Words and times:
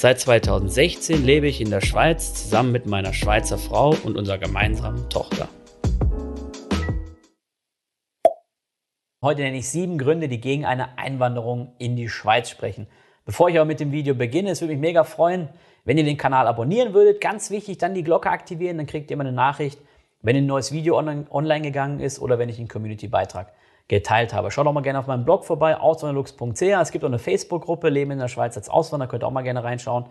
Seit 0.00 0.20
2016 0.20 1.24
lebe 1.24 1.48
ich 1.48 1.60
in 1.60 1.70
der 1.70 1.80
Schweiz 1.80 2.32
zusammen 2.32 2.70
mit 2.70 2.86
meiner 2.86 3.12
Schweizer 3.12 3.58
Frau 3.58 3.96
und 4.04 4.16
unserer 4.16 4.38
gemeinsamen 4.38 5.10
Tochter. 5.10 5.48
Heute 9.20 9.42
nenne 9.42 9.56
ich 9.56 9.68
sieben 9.68 9.98
Gründe, 9.98 10.28
die 10.28 10.40
gegen 10.40 10.64
eine 10.64 10.96
Einwanderung 10.98 11.72
in 11.78 11.96
die 11.96 12.08
Schweiz 12.08 12.48
sprechen. 12.48 12.86
Bevor 13.24 13.48
ich 13.48 13.56
aber 13.56 13.64
mit 13.64 13.80
dem 13.80 13.90
Video 13.90 14.14
beginne, 14.14 14.50
es 14.50 14.60
würde 14.60 14.74
mich 14.74 14.80
mega 14.80 15.02
freuen, 15.02 15.48
wenn 15.84 15.98
ihr 15.98 16.04
den 16.04 16.16
Kanal 16.16 16.46
abonnieren 16.46 16.94
würdet. 16.94 17.20
Ganz 17.20 17.50
wichtig, 17.50 17.78
dann 17.78 17.94
die 17.94 18.04
Glocke 18.04 18.30
aktivieren, 18.30 18.76
dann 18.76 18.86
kriegt 18.86 19.10
ihr 19.10 19.14
immer 19.14 19.24
eine 19.24 19.32
Nachricht, 19.32 19.80
wenn 20.22 20.36
ein 20.36 20.46
neues 20.46 20.70
Video 20.70 20.96
online, 20.96 21.26
online 21.28 21.62
gegangen 21.62 21.98
ist 21.98 22.20
oder 22.20 22.38
wenn 22.38 22.48
ich 22.48 22.60
einen 22.60 22.68
Community-Beitrag 22.68 23.52
geteilt 23.88 24.34
habe. 24.34 24.50
Schaut 24.50 24.66
auch 24.66 24.72
mal 24.72 24.82
gerne 24.82 24.98
auf 24.98 25.06
meinem 25.06 25.24
Blog 25.24 25.44
vorbei, 25.44 25.76
auswanderlux.ch. 25.76 26.62
Es 26.62 26.92
gibt 26.92 27.04
auch 27.04 27.08
eine 27.08 27.18
Facebook-Gruppe, 27.18 27.88
Leben 27.88 28.10
in 28.10 28.18
der 28.18 28.28
Schweiz 28.28 28.56
als 28.56 28.68
Auswanderer, 28.68 29.08
könnt 29.08 29.24
ihr 29.24 29.26
auch 29.26 29.32
mal 29.32 29.42
gerne 29.42 29.64
reinschauen. 29.64 30.06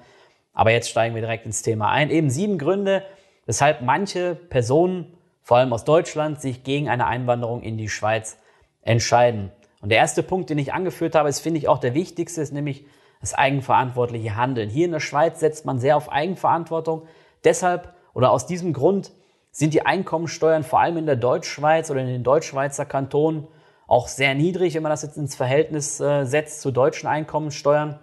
Aber 0.54 0.72
jetzt 0.72 0.90
steigen 0.90 1.14
wir 1.14 1.22
direkt 1.22 1.46
ins 1.46 1.62
Thema 1.62 1.92
ein. 1.92 2.10
Eben 2.10 2.32
sieben 2.32 2.58
Gründe, 2.58 3.04
weshalb 3.46 3.82
manche 3.84 4.34
Personen, 4.34 5.14
vor 5.44 5.58
allem 5.58 5.72
aus 5.72 5.86
Deutschland, 5.86 6.42
sich 6.42 6.64
gegen 6.64 6.90
eine 6.90 7.06
Einwanderung 7.06 7.62
in 7.62 7.78
die 7.78 7.90
Schweiz 7.90 8.40
entscheiden. 8.82 9.52
Und 9.82 9.90
der 9.90 10.00
erste 10.00 10.24
Punkt, 10.24 10.50
den 10.50 10.58
ich 10.58 10.74
angeführt 10.74 11.14
habe, 11.14 11.30
ist, 11.30 11.40
finde 11.40 11.60
ich, 11.60 11.68
auch 11.68 11.78
der 11.78 11.94
wichtigste, 11.94 12.42
ist 12.42 12.52
nämlich 12.52 12.86
das 13.22 13.36
eigenverantwortliche 13.36 14.36
Handeln. 14.36 14.70
Hier 14.70 14.86
in 14.86 14.92
der 14.92 15.00
Schweiz 15.00 15.40
setzt 15.40 15.66
man 15.66 15.80
sehr 15.80 15.96
auf 15.96 16.12
Eigenverantwortung. 16.12 17.04
Deshalb 17.44 17.94
oder 18.14 18.32
aus 18.32 18.48
diesem 18.48 18.74
Grund 18.74 19.12
sind 19.52 19.74
die 19.74 19.86
Einkommensteuern 19.86 20.64
vor 20.64 20.80
allem 20.80 20.98
in 20.98 21.06
der 21.06 21.16
Deutschschweiz 21.16 21.92
oder 21.92 22.02
in 22.02 22.08
den 22.08 22.24
Deutschschweizer 22.24 22.86
Kantonen 22.86 23.48
auch 23.88 24.10
sehr 24.10 24.36
niedrig, 24.36 24.76
wenn 24.76 24.84
man 24.84 24.92
das 24.92 25.02
jetzt 25.02 25.18
ins 25.18 25.36
Verhältnis 25.36 26.00
äh, 26.00 26.26
setzt 26.26 26.62
zu 26.62 26.72
deutschen 26.72 27.08
Einkommensteuern. 27.08 28.00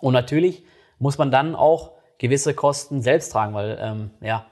Und 0.00 0.12
natürlich 0.12 0.64
muss 0.98 1.18
man 1.18 1.30
dann 1.30 1.54
auch 1.54 1.92
gewisse 2.18 2.52
Kosten 2.52 3.00
selbst 3.00 3.30
tragen, 3.30 3.54
weil 3.54 3.78
ähm, 3.80 4.10
ja, 4.20 4.46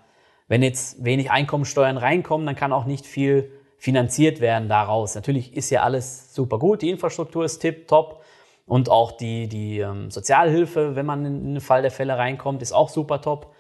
wenn 0.49 0.63
jetzt 0.63 1.05
wenig 1.05 1.31
Einkommensteuern 1.31 1.99
reinkommen, 1.99 2.47
dann 2.47 2.55
kann 2.55 2.73
auch 2.73 2.85
nicht 2.85 3.05
viel 3.05 3.51
finanziert 3.77 4.41
werden 4.41 4.69
daraus. 4.69 5.17
Natürlich 5.17 5.57
ist 5.57 5.71
ja 5.71 5.83
alles 5.83 6.33
super 6.33 6.59
gut, 6.59 6.83
die 6.83 6.91
Infrastruktur 6.91 7.45
ist 7.45 7.59
tip 7.59 7.89
top 7.89 8.23
und 8.67 8.89
auch 8.89 9.13
die, 9.13 9.49
die 9.49 9.81
ähm, 9.81 10.11
Sozialhilfe, 10.11 10.95
wenn 10.95 11.07
man 11.07 11.25
in 11.25 11.55
den 11.55 11.61
Fall 11.61 11.83
der 11.83 11.91
Fälle 11.91 12.17
reinkommt, 12.17 12.63
ist 12.63 12.73
auch 12.73 12.89
super 12.89 13.21
top. 13.21 13.53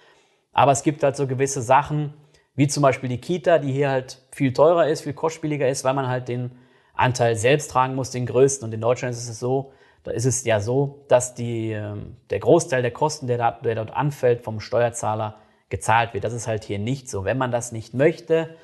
Aber 0.52 0.72
es 0.72 0.84
gibt 0.84 1.02
halt 1.02 1.16
so 1.16 1.26
gewisse 1.26 1.60
Sachen, 1.60 2.14
wie 2.54 2.68
zum 2.68 2.82
Beispiel 2.82 3.08
die 3.08 3.20
Kita, 3.20 3.58
die 3.58 3.72
hier 3.72 3.90
halt 3.90 4.22
viel 4.32 4.52
teurer 4.52 4.88
ist, 4.88 5.02
viel 5.02 5.12
kostspieliger 5.12 5.68
ist, 5.68 5.84
weil 5.84 5.94
man 5.94 6.08
halt 6.08 6.28
den 6.28 6.52
Anteil 6.96 7.36
selbst 7.36 7.70
tragen 7.70 7.94
muss, 7.94 8.10
den 8.10 8.26
größten. 8.26 8.66
Und 8.66 8.74
in 8.74 8.80
Deutschland 8.80 9.14
ist 9.14 9.28
es 9.28 9.38
so, 9.38 9.72
da 10.02 10.12
ist 10.12 10.24
es 10.24 10.44
ja 10.44 10.60
so, 10.60 11.04
dass 11.08 11.34
die, 11.34 11.72
ähm, 11.72 12.16
der 12.30 12.38
Großteil 12.38 12.82
der 12.82 12.92
Kosten, 12.92 13.26
der, 13.26 13.38
da, 13.38 13.50
der 13.52 13.74
dort 13.74 13.90
anfällt, 13.90 14.42
vom 14.42 14.60
Steuerzahler 14.60 15.36
gezahlt 15.68 16.14
wird. 16.14 16.24
Das 16.24 16.32
ist 16.32 16.46
halt 16.46 16.64
hier 16.64 16.78
nicht 16.78 17.08
so. 17.08 17.24
Wenn 17.24 17.38
man 17.38 17.50
das 17.50 17.72
nicht 17.72 17.92
möchte, 17.92 18.56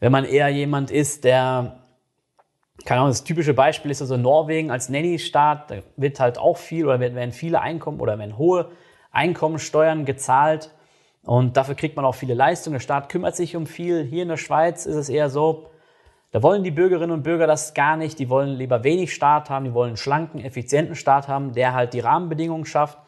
wenn 0.00 0.12
man 0.12 0.24
eher 0.24 0.48
jemand 0.48 0.90
ist, 0.90 1.24
der, 1.24 1.80
keine 2.84 3.00
Ahnung, 3.00 3.10
das 3.10 3.24
typische 3.24 3.54
Beispiel 3.54 3.90
ist 3.90 4.02
also 4.02 4.16
Norwegen 4.16 4.70
als 4.70 4.88
Nanny-Staat, 4.88 5.70
da 5.70 5.76
wird 5.96 6.20
halt 6.20 6.38
auch 6.38 6.58
viel 6.58 6.84
oder 6.86 7.00
werden 7.00 7.32
viele 7.32 7.60
Einkommen 7.60 8.00
oder 8.00 8.18
werden 8.18 8.36
hohe 8.36 8.70
Einkommensteuern 9.12 10.04
gezahlt 10.04 10.70
und 11.22 11.56
dafür 11.56 11.74
kriegt 11.74 11.96
man 11.96 12.04
auch 12.04 12.14
viele 12.14 12.34
Leistungen. 12.34 12.74
Der 12.74 12.80
Staat 12.80 13.08
kümmert 13.08 13.34
sich 13.34 13.56
um 13.56 13.66
viel. 13.66 14.04
Hier 14.04 14.22
in 14.22 14.28
der 14.28 14.36
Schweiz 14.36 14.84
ist 14.84 14.94
es 14.94 15.08
eher 15.08 15.30
so, 15.30 15.70
da 16.36 16.42
wollen 16.42 16.62
die 16.62 16.70
Bürgerinnen 16.70 17.12
und 17.12 17.22
Bürger 17.22 17.46
das 17.46 17.72
gar 17.72 17.96
nicht. 17.96 18.18
Die 18.18 18.28
wollen 18.28 18.56
lieber 18.56 18.84
wenig 18.84 19.14
Staat 19.14 19.48
haben, 19.48 19.64
die 19.64 19.72
wollen 19.72 19.92
einen 19.92 19.96
schlanken, 19.96 20.38
effizienten 20.38 20.94
Staat 20.94 21.28
haben, 21.28 21.54
der 21.54 21.72
halt 21.72 21.94
die 21.94 22.00
Rahmenbedingungen 22.00 22.66
schafft, 22.66 22.98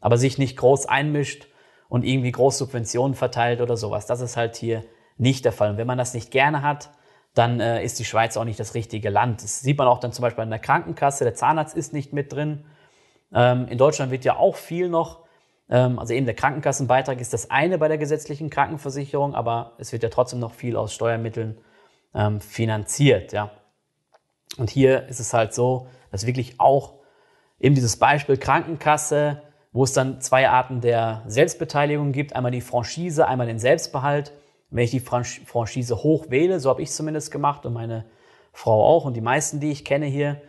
aber 0.00 0.16
sich 0.16 0.38
nicht 0.38 0.56
groß 0.56 0.86
einmischt 0.86 1.48
und 1.90 2.02
irgendwie 2.02 2.32
groß 2.32 2.56
Subventionen 2.56 3.14
verteilt 3.14 3.60
oder 3.60 3.76
sowas. 3.76 4.06
Das 4.06 4.22
ist 4.22 4.38
halt 4.38 4.56
hier 4.56 4.86
nicht 5.18 5.44
der 5.44 5.52
Fall. 5.52 5.72
Und 5.72 5.76
wenn 5.76 5.86
man 5.86 5.98
das 5.98 6.14
nicht 6.14 6.30
gerne 6.30 6.62
hat, 6.62 6.88
dann 7.34 7.60
äh, 7.60 7.84
ist 7.84 7.98
die 7.98 8.06
Schweiz 8.06 8.38
auch 8.38 8.44
nicht 8.46 8.58
das 8.58 8.72
richtige 8.72 9.10
Land. 9.10 9.42
Das 9.42 9.60
sieht 9.60 9.76
man 9.76 9.86
auch 9.86 10.00
dann 10.00 10.12
zum 10.12 10.22
Beispiel 10.22 10.44
in 10.44 10.48
der 10.48 10.58
Krankenkasse. 10.58 11.24
Der 11.24 11.34
Zahnarzt 11.34 11.76
ist 11.76 11.92
nicht 11.92 12.14
mit 12.14 12.32
drin. 12.32 12.64
Ähm, 13.34 13.66
in 13.68 13.76
Deutschland 13.76 14.10
wird 14.10 14.24
ja 14.24 14.36
auch 14.36 14.56
viel 14.56 14.88
noch, 14.88 15.26
ähm, 15.68 15.98
also 15.98 16.14
eben 16.14 16.24
der 16.24 16.34
Krankenkassenbeitrag 16.34 17.20
ist 17.20 17.34
das 17.34 17.50
eine 17.50 17.76
bei 17.76 17.88
der 17.88 17.98
gesetzlichen 17.98 18.48
Krankenversicherung, 18.48 19.34
aber 19.34 19.72
es 19.76 19.92
wird 19.92 20.02
ja 20.02 20.08
trotzdem 20.08 20.38
noch 20.38 20.54
viel 20.54 20.74
aus 20.74 20.94
Steuermitteln 20.94 21.58
ähm, 22.14 22.40
finanziert. 22.40 23.32
Ja. 23.32 23.50
Und 24.56 24.70
hier 24.70 25.08
ist 25.08 25.20
es 25.20 25.34
halt 25.34 25.54
so, 25.54 25.88
dass 26.10 26.26
wirklich 26.26 26.58
auch 26.58 26.94
eben 27.58 27.74
dieses 27.74 27.98
Beispiel 27.98 28.36
Krankenkasse, 28.36 29.42
wo 29.72 29.84
es 29.84 29.92
dann 29.92 30.20
zwei 30.20 30.48
Arten 30.48 30.80
der 30.80 31.22
Selbstbeteiligung 31.26 32.12
gibt, 32.12 32.34
einmal 32.34 32.52
die 32.52 32.60
Franchise, 32.60 33.26
einmal 33.26 33.46
den 33.46 33.58
Selbstbehalt. 33.58 34.32
Wenn 34.70 34.84
ich 34.84 34.90
die 34.90 35.00
Franchise 35.00 36.02
hoch 36.02 36.26
wähle, 36.28 36.60
so 36.60 36.68
habe 36.68 36.82
ich 36.82 36.90
zumindest 36.90 37.30
gemacht 37.30 37.64
und 37.64 37.72
meine 37.72 38.04
Frau 38.52 38.84
auch 38.84 39.04
und 39.04 39.14
die 39.14 39.20
meisten, 39.20 39.60
die 39.60 39.70
ich 39.70 39.84
kenne 39.84 40.06
hier, 40.06 40.42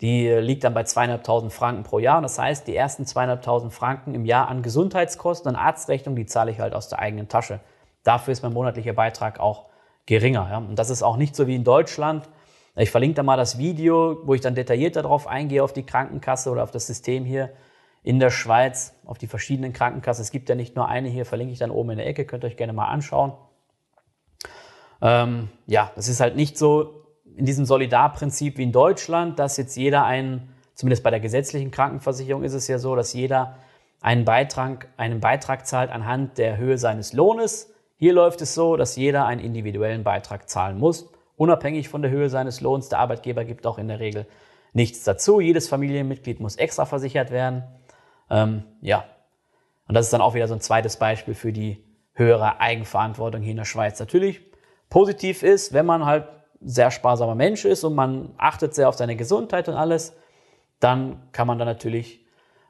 die 0.00 0.28
liegt 0.28 0.64
dann 0.64 0.74
bei 0.74 0.84
zweieinhalbtausend 0.84 1.52
Franken 1.52 1.82
pro 1.82 1.98
Jahr. 1.98 2.18
Und 2.18 2.22
das 2.24 2.38
heißt, 2.38 2.66
die 2.66 2.76
ersten 2.76 3.06
zweieinhalbtausend 3.06 3.72
Franken 3.72 4.14
im 4.14 4.24
Jahr 4.24 4.48
an 4.48 4.62
Gesundheitskosten, 4.62 5.48
an 5.48 5.56
Arztrechnung, 5.56 6.16
die 6.16 6.26
zahle 6.26 6.50
ich 6.50 6.60
halt 6.60 6.74
aus 6.74 6.88
der 6.88 6.98
eigenen 6.98 7.28
Tasche. 7.28 7.60
Dafür 8.02 8.32
ist 8.32 8.42
mein 8.42 8.52
monatlicher 8.52 8.92
Beitrag 8.92 9.40
auch 9.40 9.66
geringer. 10.06 10.48
Ja? 10.50 10.58
Und 10.58 10.78
das 10.78 10.90
ist 10.90 11.02
auch 11.02 11.16
nicht 11.16 11.36
so 11.36 11.46
wie 11.46 11.54
in 11.54 11.64
Deutschland. 11.64 12.28
Ich 12.76 12.90
verlinke 12.90 13.16
da 13.16 13.22
mal 13.22 13.36
das 13.36 13.58
Video, 13.58 14.18
wo 14.24 14.34
ich 14.34 14.40
dann 14.40 14.54
detailliert 14.54 14.96
darauf 14.96 15.26
eingehe, 15.26 15.62
auf 15.62 15.72
die 15.72 15.84
Krankenkasse 15.84 16.50
oder 16.50 16.62
auf 16.62 16.70
das 16.70 16.86
System 16.86 17.24
hier 17.24 17.50
in 18.02 18.20
der 18.20 18.30
Schweiz, 18.30 18.94
auf 19.04 19.18
die 19.18 19.26
verschiedenen 19.26 19.72
Krankenkassen. 19.72 20.22
Es 20.22 20.30
gibt 20.30 20.48
ja 20.48 20.54
nicht 20.54 20.76
nur 20.76 20.88
eine 20.88 21.08
hier, 21.08 21.24
verlinke 21.24 21.52
ich 21.52 21.58
dann 21.58 21.70
oben 21.70 21.90
in 21.90 21.98
der 21.98 22.06
Ecke, 22.06 22.24
könnt 22.24 22.44
ihr 22.44 22.48
euch 22.48 22.56
gerne 22.56 22.72
mal 22.72 22.86
anschauen. 22.86 23.32
Ähm, 25.02 25.48
ja, 25.66 25.90
das 25.96 26.08
ist 26.08 26.20
halt 26.20 26.36
nicht 26.36 26.56
so 26.56 27.02
in 27.36 27.44
diesem 27.44 27.64
Solidarprinzip 27.64 28.58
wie 28.58 28.62
in 28.62 28.72
Deutschland, 28.72 29.38
dass 29.38 29.56
jetzt 29.56 29.76
jeder 29.76 30.04
einen, 30.04 30.54
zumindest 30.74 31.02
bei 31.02 31.10
der 31.10 31.20
gesetzlichen 31.20 31.70
Krankenversicherung 31.70 32.44
ist 32.44 32.54
es 32.54 32.68
ja 32.68 32.78
so, 32.78 32.94
dass 32.94 33.12
jeder 33.12 33.56
einen 34.00 34.24
Beitrag, 34.24 34.88
einen 34.96 35.20
Beitrag 35.20 35.66
zahlt 35.66 35.90
anhand 35.90 36.38
der 36.38 36.58
Höhe 36.58 36.78
seines 36.78 37.12
Lohnes. 37.12 37.74
Hier 37.98 38.12
läuft 38.12 38.42
es 38.42 38.54
so, 38.54 38.76
dass 38.76 38.96
jeder 38.96 39.26
einen 39.26 39.40
individuellen 39.40 40.04
Beitrag 40.04 40.48
zahlen 40.48 40.78
muss, 40.78 41.08
unabhängig 41.36 41.88
von 41.88 42.02
der 42.02 42.10
Höhe 42.10 42.28
seines 42.28 42.60
Lohns. 42.60 42.88
Der 42.88 42.98
Arbeitgeber 42.98 43.44
gibt 43.44 43.66
auch 43.66 43.78
in 43.78 43.88
der 43.88 44.00
Regel 44.00 44.26
nichts 44.72 45.04
dazu. 45.04 45.40
Jedes 45.40 45.68
Familienmitglied 45.68 46.40
muss 46.40 46.56
extra 46.56 46.84
versichert 46.84 47.30
werden. 47.30 47.64
Ähm, 48.28 48.64
ja, 48.82 49.04
und 49.88 49.94
das 49.94 50.06
ist 50.06 50.12
dann 50.12 50.20
auch 50.20 50.34
wieder 50.34 50.48
so 50.48 50.54
ein 50.54 50.60
zweites 50.60 50.96
Beispiel 50.96 51.34
für 51.34 51.52
die 51.52 51.82
höhere 52.12 52.60
Eigenverantwortung 52.60 53.42
hier 53.42 53.52
in 53.52 53.56
der 53.56 53.64
Schweiz. 53.64 53.98
Natürlich 54.00 54.40
positiv 54.90 55.42
ist, 55.42 55.72
wenn 55.72 55.86
man 55.86 56.04
halt 56.04 56.28
sehr 56.60 56.90
sparsamer 56.90 57.34
Mensch 57.34 57.64
ist 57.64 57.84
und 57.84 57.94
man 57.94 58.34
achtet 58.38 58.74
sehr 58.74 58.88
auf 58.88 58.94
seine 58.96 59.16
Gesundheit 59.16 59.68
und 59.68 59.74
alles, 59.74 60.16
dann 60.80 61.22
kann 61.32 61.46
man 61.46 61.58
da 61.58 61.64
natürlich 61.64 62.26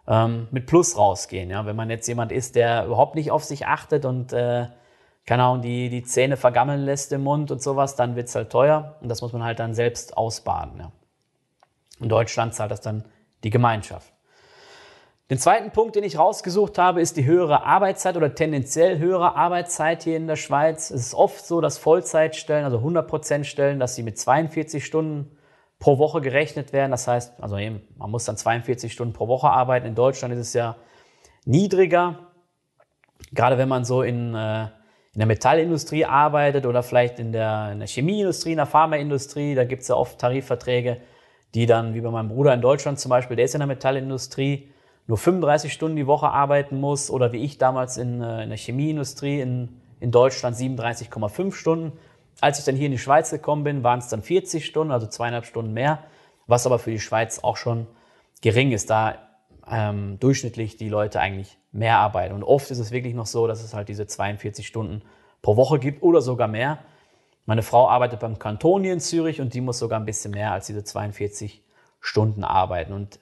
ähm, 0.07 0.49
mit 0.51 0.67
Plus 0.67 0.97
rausgehen. 0.99 1.51
Ja? 1.51 1.67
Wenn 1.67 1.77
man 1.77 1.91
jetzt 1.91 2.07
jemand 2.07 2.33
ist, 2.33 2.57
der 2.57 2.87
überhaupt 2.87 3.15
nicht 3.15 3.31
auf 3.31 3.45
sich 3.45 3.67
achtet 3.67 4.05
und 4.05 4.33
äh, 4.33 4.67
keine 5.27 5.43
Ahnung, 5.43 5.63
die, 5.63 5.89
die 5.89 6.05
Zähne 6.05 6.37
vergammeln 6.37 6.85
lässt 6.85 7.13
im 7.13 7.25
Mund 7.25 7.51
und 7.51 7.61
sowas, 7.61 7.97
dann 7.97 8.15
wird's 8.15 8.35
halt 8.35 8.51
teuer 8.51 8.97
und 9.01 9.09
das 9.09 9.21
muss 9.23 9.33
man 9.33 9.43
halt 9.43 9.59
dann 9.59 9.75
selbst 9.75 10.17
ausbaden. 10.17 10.79
Ja. 10.79 10.93
In 12.01 12.09
Deutschland 12.09 12.55
zahlt 12.55 12.71
das 12.71 12.81
dann 12.81 13.05
die 13.43 13.51
Gemeinschaft. 13.51 14.13
Den 15.29 15.39
zweiten 15.39 15.73
Punkt, 15.73 15.97
den 15.97 16.05
ich 16.05 16.19
rausgesucht 16.19 16.79
habe, 16.79 17.01
ist 17.01 17.17
die 17.17 17.25
höhere 17.25 17.65
Arbeitszeit 17.65 18.17
oder 18.17 18.37
tendenziell 18.37 18.99
höhere 18.99 19.35
Arbeitszeit 19.35 20.05
hier 20.05 20.17
in 20.17 20.29
der 20.29 20.37
Schweiz. 20.37 20.91
Es 20.91 21.07
ist 21.07 21.15
oft 21.15 21.45
so, 21.45 21.61
dass 21.61 21.79
Vollzeitstellen, 21.79 22.65
also 22.65 22.79
100% 22.79 23.43
Stellen, 23.43 23.81
dass 23.81 23.97
sie 23.97 24.05
mit 24.05 24.19
42 24.19 24.85
Stunden 24.85 25.37
pro 25.81 25.99
Woche 25.99 26.21
gerechnet 26.21 26.73
werden. 26.73 26.93
Das 26.93 27.09
heißt, 27.09 27.43
also 27.43 27.59
eben, 27.59 27.83
man 27.97 28.13
muss 28.13 28.25
dann 28.25 28.37
42 28.37 28.93
Stunden 28.93 29.13
pro 29.13 29.27
Woche 29.27 29.51
arbeiten. 29.51 29.87
In 29.87 29.97
Deutschland 29.97 30.33
ist 30.33 30.41
es 30.41 30.53
ja 30.53 30.77
niedriger. 31.45 32.31
Gerade 33.33 33.59
wenn 33.59 33.69
man 33.69 33.85
so 33.85 34.03
in 34.03 34.33
äh, 34.37 34.69
in 35.17 35.21
der 35.21 35.29
Metallindustrie 35.29 36.05
arbeitet 36.05 36.67
oder 36.67 36.83
vielleicht 36.83 37.19
in 37.19 37.33
der, 37.33 37.73
in 37.73 37.79
der 37.79 37.89
Chemieindustrie, 37.89 38.51
in 38.51 38.59
der 38.59 38.67
Pharmaindustrie, 38.67 39.55
da 39.55 39.65
gibt 39.65 39.81
es 39.81 39.89
ja 39.89 39.95
oft 39.95 40.19
Tarifverträge, 40.19 40.99
die 41.55 41.65
dann, 41.65 41.95
wie 41.95 42.03
bei 42.03 42.11
meinem 42.11 42.29
Bruder 42.29 42.53
in 42.53 42.61
Deutschland 42.61 43.01
zum 43.01 43.09
Beispiel, 43.09 43.35
der 43.35 43.47
ist 43.47 43.55
in 43.55 43.61
der 43.61 43.67
Metallindustrie, 43.67 44.69
nur 45.07 45.17
35 45.17 45.73
Stunden 45.73 45.97
die 45.97 46.07
Woche 46.07 46.29
arbeiten 46.29 46.79
muss 46.79 47.11
oder 47.11 47.33
wie 47.33 47.43
ich 47.43 47.57
damals 47.57 47.97
in, 47.97 48.21
äh, 48.21 48.43
in 48.43 48.51
der 48.51 48.59
Chemieindustrie 48.59 49.41
in, 49.41 49.81
in 50.01 50.11
Deutschland 50.11 50.55
37,5 50.55 51.55
Stunden. 51.55 51.93
Als 52.43 52.59
ich 52.59 52.67
dann 52.67 52.77
hier 52.77 52.85
in 52.85 52.93
die 52.93 52.99
Schweiz 52.99 53.31
gekommen 53.31 53.65
bin, 53.65 53.83
waren 53.83 54.01
es 54.01 54.09
dann 54.09 54.21
40 54.21 54.67
Stunden, 54.67 54.93
also 54.93 55.07
zweieinhalb 55.07 55.47
Stunden 55.47 55.73
mehr, 55.73 56.01
was 56.47 56.67
aber 56.67 56.79
für 56.79 56.91
die 56.91 57.01
Schweiz 57.01 57.39
auch 57.43 57.57
schon 57.57 57.87
gering 58.43 58.71
ist, 58.71 58.91
da 58.91 59.15
ähm, 59.67 60.19
durchschnittlich 60.21 60.77
die 60.77 60.91
Leute 60.91 61.21
eigentlich 61.21 61.57
mehr 61.77 61.99
arbeiten. 61.99 62.35
Und 62.35 62.43
oft 62.43 62.71
ist 62.71 62.79
es 62.79 62.91
wirklich 62.91 63.15
noch 63.15 63.27
so, 63.27 63.47
dass 63.47 63.63
es 63.63 63.75
halt 63.75 63.89
diese 63.89 64.07
42 64.07 64.67
Stunden 64.67 65.03
pro 65.43 65.57
Woche 65.57 65.79
gibt 65.79 66.03
oder 66.03 66.21
sogar 66.21 66.49
mehr. 66.49 66.79
Meine 67.45 67.63
Frau 67.63 67.89
arbeitet 67.89 68.21
beim 68.21 68.39
Kanton 68.39 68.83
hier 68.83 68.93
in 68.93 69.01
Zürich 69.01 69.41
und 69.41 69.55
die 69.55 69.61
muss 69.61 69.79
sogar 69.79 70.01
ein 70.01 70.07
bisschen 70.07 70.33
mehr 70.33 70.53
als 70.53 70.67
diese 70.67 70.83
42 70.83 71.63
Stunden 72.01 72.43
arbeiten. 72.43 72.93
Und 72.93 73.21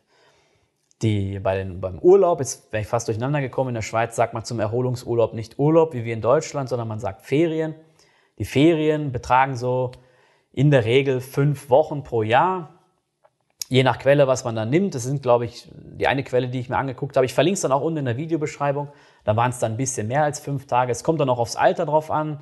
die, 1.02 1.38
bei 1.38 1.56
den, 1.56 1.80
beim 1.80 1.98
Urlaub, 1.98 2.40
jetzt 2.40 2.72
wäre 2.72 2.82
ich 2.82 2.88
fast 2.88 3.08
durcheinander 3.08 3.40
gekommen, 3.40 3.70
in 3.70 3.74
der 3.74 3.82
Schweiz 3.82 4.16
sagt 4.16 4.32
man 4.32 4.44
zum 4.44 4.60
Erholungsurlaub 4.60 5.34
nicht 5.34 5.58
Urlaub, 5.58 5.92
wie 5.92 6.04
wir 6.04 6.14
in 6.14 6.22
Deutschland, 6.22 6.68
sondern 6.68 6.88
man 6.88 7.00
sagt 7.00 7.22
Ferien. 7.22 7.74
Die 8.38 8.44
Ferien 8.44 9.12
betragen 9.12 9.56
so 9.56 9.92
in 10.52 10.70
der 10.70 10.84
Regel 10.84 11.20
fünf 11.20 11.68
Wochen 11.68 12.02
pro 12.02 12.22
Jahr. 12.22 12.83
Je 13.74 13.82
nach 13.82 13.98
Quelle, 13.98 14.28
was 14.28 14.44
man 14.44 14.54
dann 14.54 14.70
nimmt. 14.70 14.94
Das 14.94 15.02
sind, 15.02 15.20
glaube 15.20 15.46
ich, 15.46 15.68
die 15.74 16.06
eine 16.06 16.22
Quelle, 16.22 16.46
die 16.46 16.60
ich 16.60 16.68
mir 16.68 16.76
angeguckt 16.76 17.16
habe. 17.16 17.26
Ich 17.26 17.34
verlinke 17.34 17.56
es 17.56 17.62
dann 17.62 17.72
auch 17.72 17.80
unten 17.80 17.98
in 17.98 18.04
der 18.04 18.16
Videobeschreibung. 18.16 18.86
Da 19.24 19.34
waren 19.34 19.50
es 19.50 19.58
dann 19.58 19.72
ein 19.72 19.76
bisschen 19.76 20.06
mehr 20.06 20.22
als 20.22 20.38
fünf 20.38 20.68
Tage. 20.68 20.92
Es 20.92 21.02
kommt 21.02 21.18
dann 21.18 21.28
auch 21.28 21.40
aufs 21.40 21.56
Alter 21.56 21.84
drauf 21.84 22.12
an. 22.12 22.38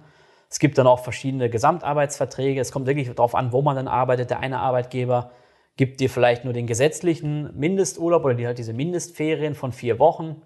Es 0.51 0.59
gibt 0.59 0.77
dann 0.77 0.87
auch 0.87 0.99
verschiedene 0.99 1.49
Gesamtarbeitsverträge. 1.49 2.61
Es 2.61 2.71
kommt 2.71 2.87
wirklich 2.87 3.09
darauf 3.09 3.35
an, 3.35 3.51
wo 3.51 3.63
man 3.63 3.77
dann 3.77 3.89
arbeitet. 3.89 4.29
Der 4.29 4.41
eine 4.41 4.59
Arbeitgeber 4.59 5.31
gibt 5.79 6.01
dir 6.01 6.11
vielleicht 6.11 6.45
nur 6.45 6.53
den 6.53 6.67
gesetzlichen 6.67 7.59
Mindesturlaub 7.59 8.27
oder 8.27 8.35
die 8.35 8.47
halt 8.47 8.59
diese 8.59 8.75
Mindestferien 8.75 9.55
von 9.55 9.73
vier 9.73 9.99
Wochen 9.99 10.43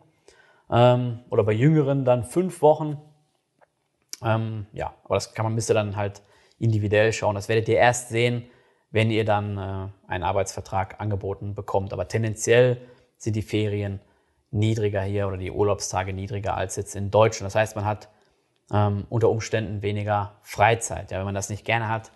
ähm, 0.71 1.19
oder 1.31 1.43
bei 1.43 1.53
Jüngeren 1.53 2.05
dann 2.05 2.23
fünf 2.23 2.62
Wochen. 2.62 2.97
Ähm, 4.23 4.67
ja, 4.73 4.94
aber 5.03 5.17
das 5.17 5.35
kann 5.35 5.47
man 5.47 5.55
müsste 5.56 5.75
dann 5.75 5.97
halt 5.97 6.23
individuell 6.61 7.12
schauen. 7.12 7.35
Das 7.35 7.49
werdet 7.49 7.69
ihr 7.69 7.79
erst 7.79 8.11
sehen, 8.11 8.44
wenn 8.97 9.11
ihr 9.11 9.27
dann 9.27 9.59
äh, 9.59 10.11
einen 10.11 10.25
Arbeitsvertrag 10.25 11.03
angeboten 11.03 11.55
bekommt. 11.55 11.93
Aber 11.93 12.09
tendenziell 12.09 12.81
sind 13.19 13.37
die 13.37 13.43
Ferien 13.43 14.01
niedriger 14.51 15.03
hier 15.03 15.29
oder 15.29 15.37
die 15.37 15.51
Urlaubstage 15.51 16.15
niedriger 16.15 16.57
als 16.57 16.77
jetzt 16.77 16.97
in 16.97 17.11
Deutschland. 17.11 17.49
Das 17.49 17.55
heißt, 17.55 17.77
man 17.77 17.85
hat 17.85 18.09
ähm, 18.73 19.05
unter 19.11 19.29
Umständen 19.29 19.83
weniger 19.83 20.39
Freizeit. 20.41 21.11
Ja, 21.11 21.19
wenn 21.19 21.27
man 21.27 21.35
das 21.35 21.51
nicht 21.51 21.67
gerne 21.67 21.91
hat, 21.91 22.11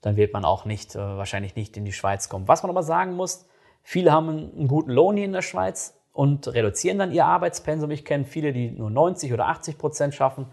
dann 0.00 0.16
wird 0.16 0.32
man 0.32 0.46
auch 0.46 0.64
nicht, 0.64 0.94
äh, 0.94 1.00
wahrscheinlich 1.00 1.54
nicht 1.54 1.76
in 1.76 1.84
die 1.84 1.92
Schweiz 1.92 2.30
kommen. 2.30 2.48
Was 2.48 2.62
man 2.62 2.70
aber 2.70 2.82
sagen 2.82 3.12
muss, 3.12 3.44
viele 3.82 4.10
haben 4.10 4.30
einen 4.30 4.68
guten 4.68 4.90
Lohn 4.90 5.18
hier 5.18 5.26
in 5.26 5.34
der 5.34 5.42
Schweiz 5.42 6.00
und 6.14 6.48
reduzieren 6.48 6.98
dann 6.98 7.12
ihr 7.12 7.26
Arbeitspensum. 7.26 7.90
Ich 7.90 8.06
kenne 8.06 8.24
viele, 8.24 8.54
die 8.54 8.70
nur 8.70 8.88
90 8.88 9.34
oder 9.34 9.48
80 9.48 9.76
Prozent 9.76 10.14
schaffen. 10.14 10.46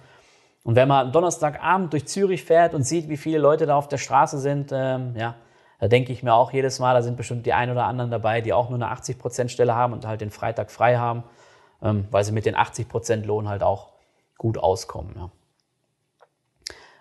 Und 0.62 0.76
wenn 0.76 0.90
man 0.90 1.14
Donnerstagabend 1.14 1.94
durch 1.94 2.06
Zürich 2.06 2.44
fährt 2.44 2.74
und 2.74 2.84
sieht, 2.84 3.08
wie 3.08 3.16
viele 3.16 3.38
Leute 3.38 3.66
da 3.66 3.78
auf 3.78 3.88
der 3.88 3.98
Straße 3.98 4.40
sind, 4.40 4.72
ähm, 4.74 5.16
ja, 5.18 5.36
da 5.80 5.88
denke 5.88 6.12
ich 6.12 6.24
mir 6.24 6.34
auch 6.34 6.52
jedes 6.52 6.80
Mal, 6.80 6.94
da 6.94 7.02
sind 7.02 7.18
bestimmt 7.18 7.46
die 7.46 7.54
ein 7.54 7.72
oder 7.72 7.86
anderen 7.86 8.12
dabei, 8.12 8.42
die 8.42 8.54
auch 8.54 8.70
nur 8.70 8.78
eine 8.78 8.90
80 8.90 9.18
Prozent 9.18 9.52
Stelle 9.52 9.76
haben 9.76 9.94
und 9.94 10.06
halt 10.06 10.22
den 10.22 10.30
Freitag 10.30 10.72
frei 10.72 10.98
haben, 10.98 11.24
ähm, 11.81 12.08
weil 12.12 12.24
sie 12.24 12.34
mit 12.34 12.46
den 12.46 12.56
80 12.56 12.90
Prozent 12.90 13.26
Lohn 13.26 13.48
halt 13.48 13.64
auch 13.64 13.94
gut 14.38 14.58
auskommen. 14.58 15.14
Ja. 15.16 15.31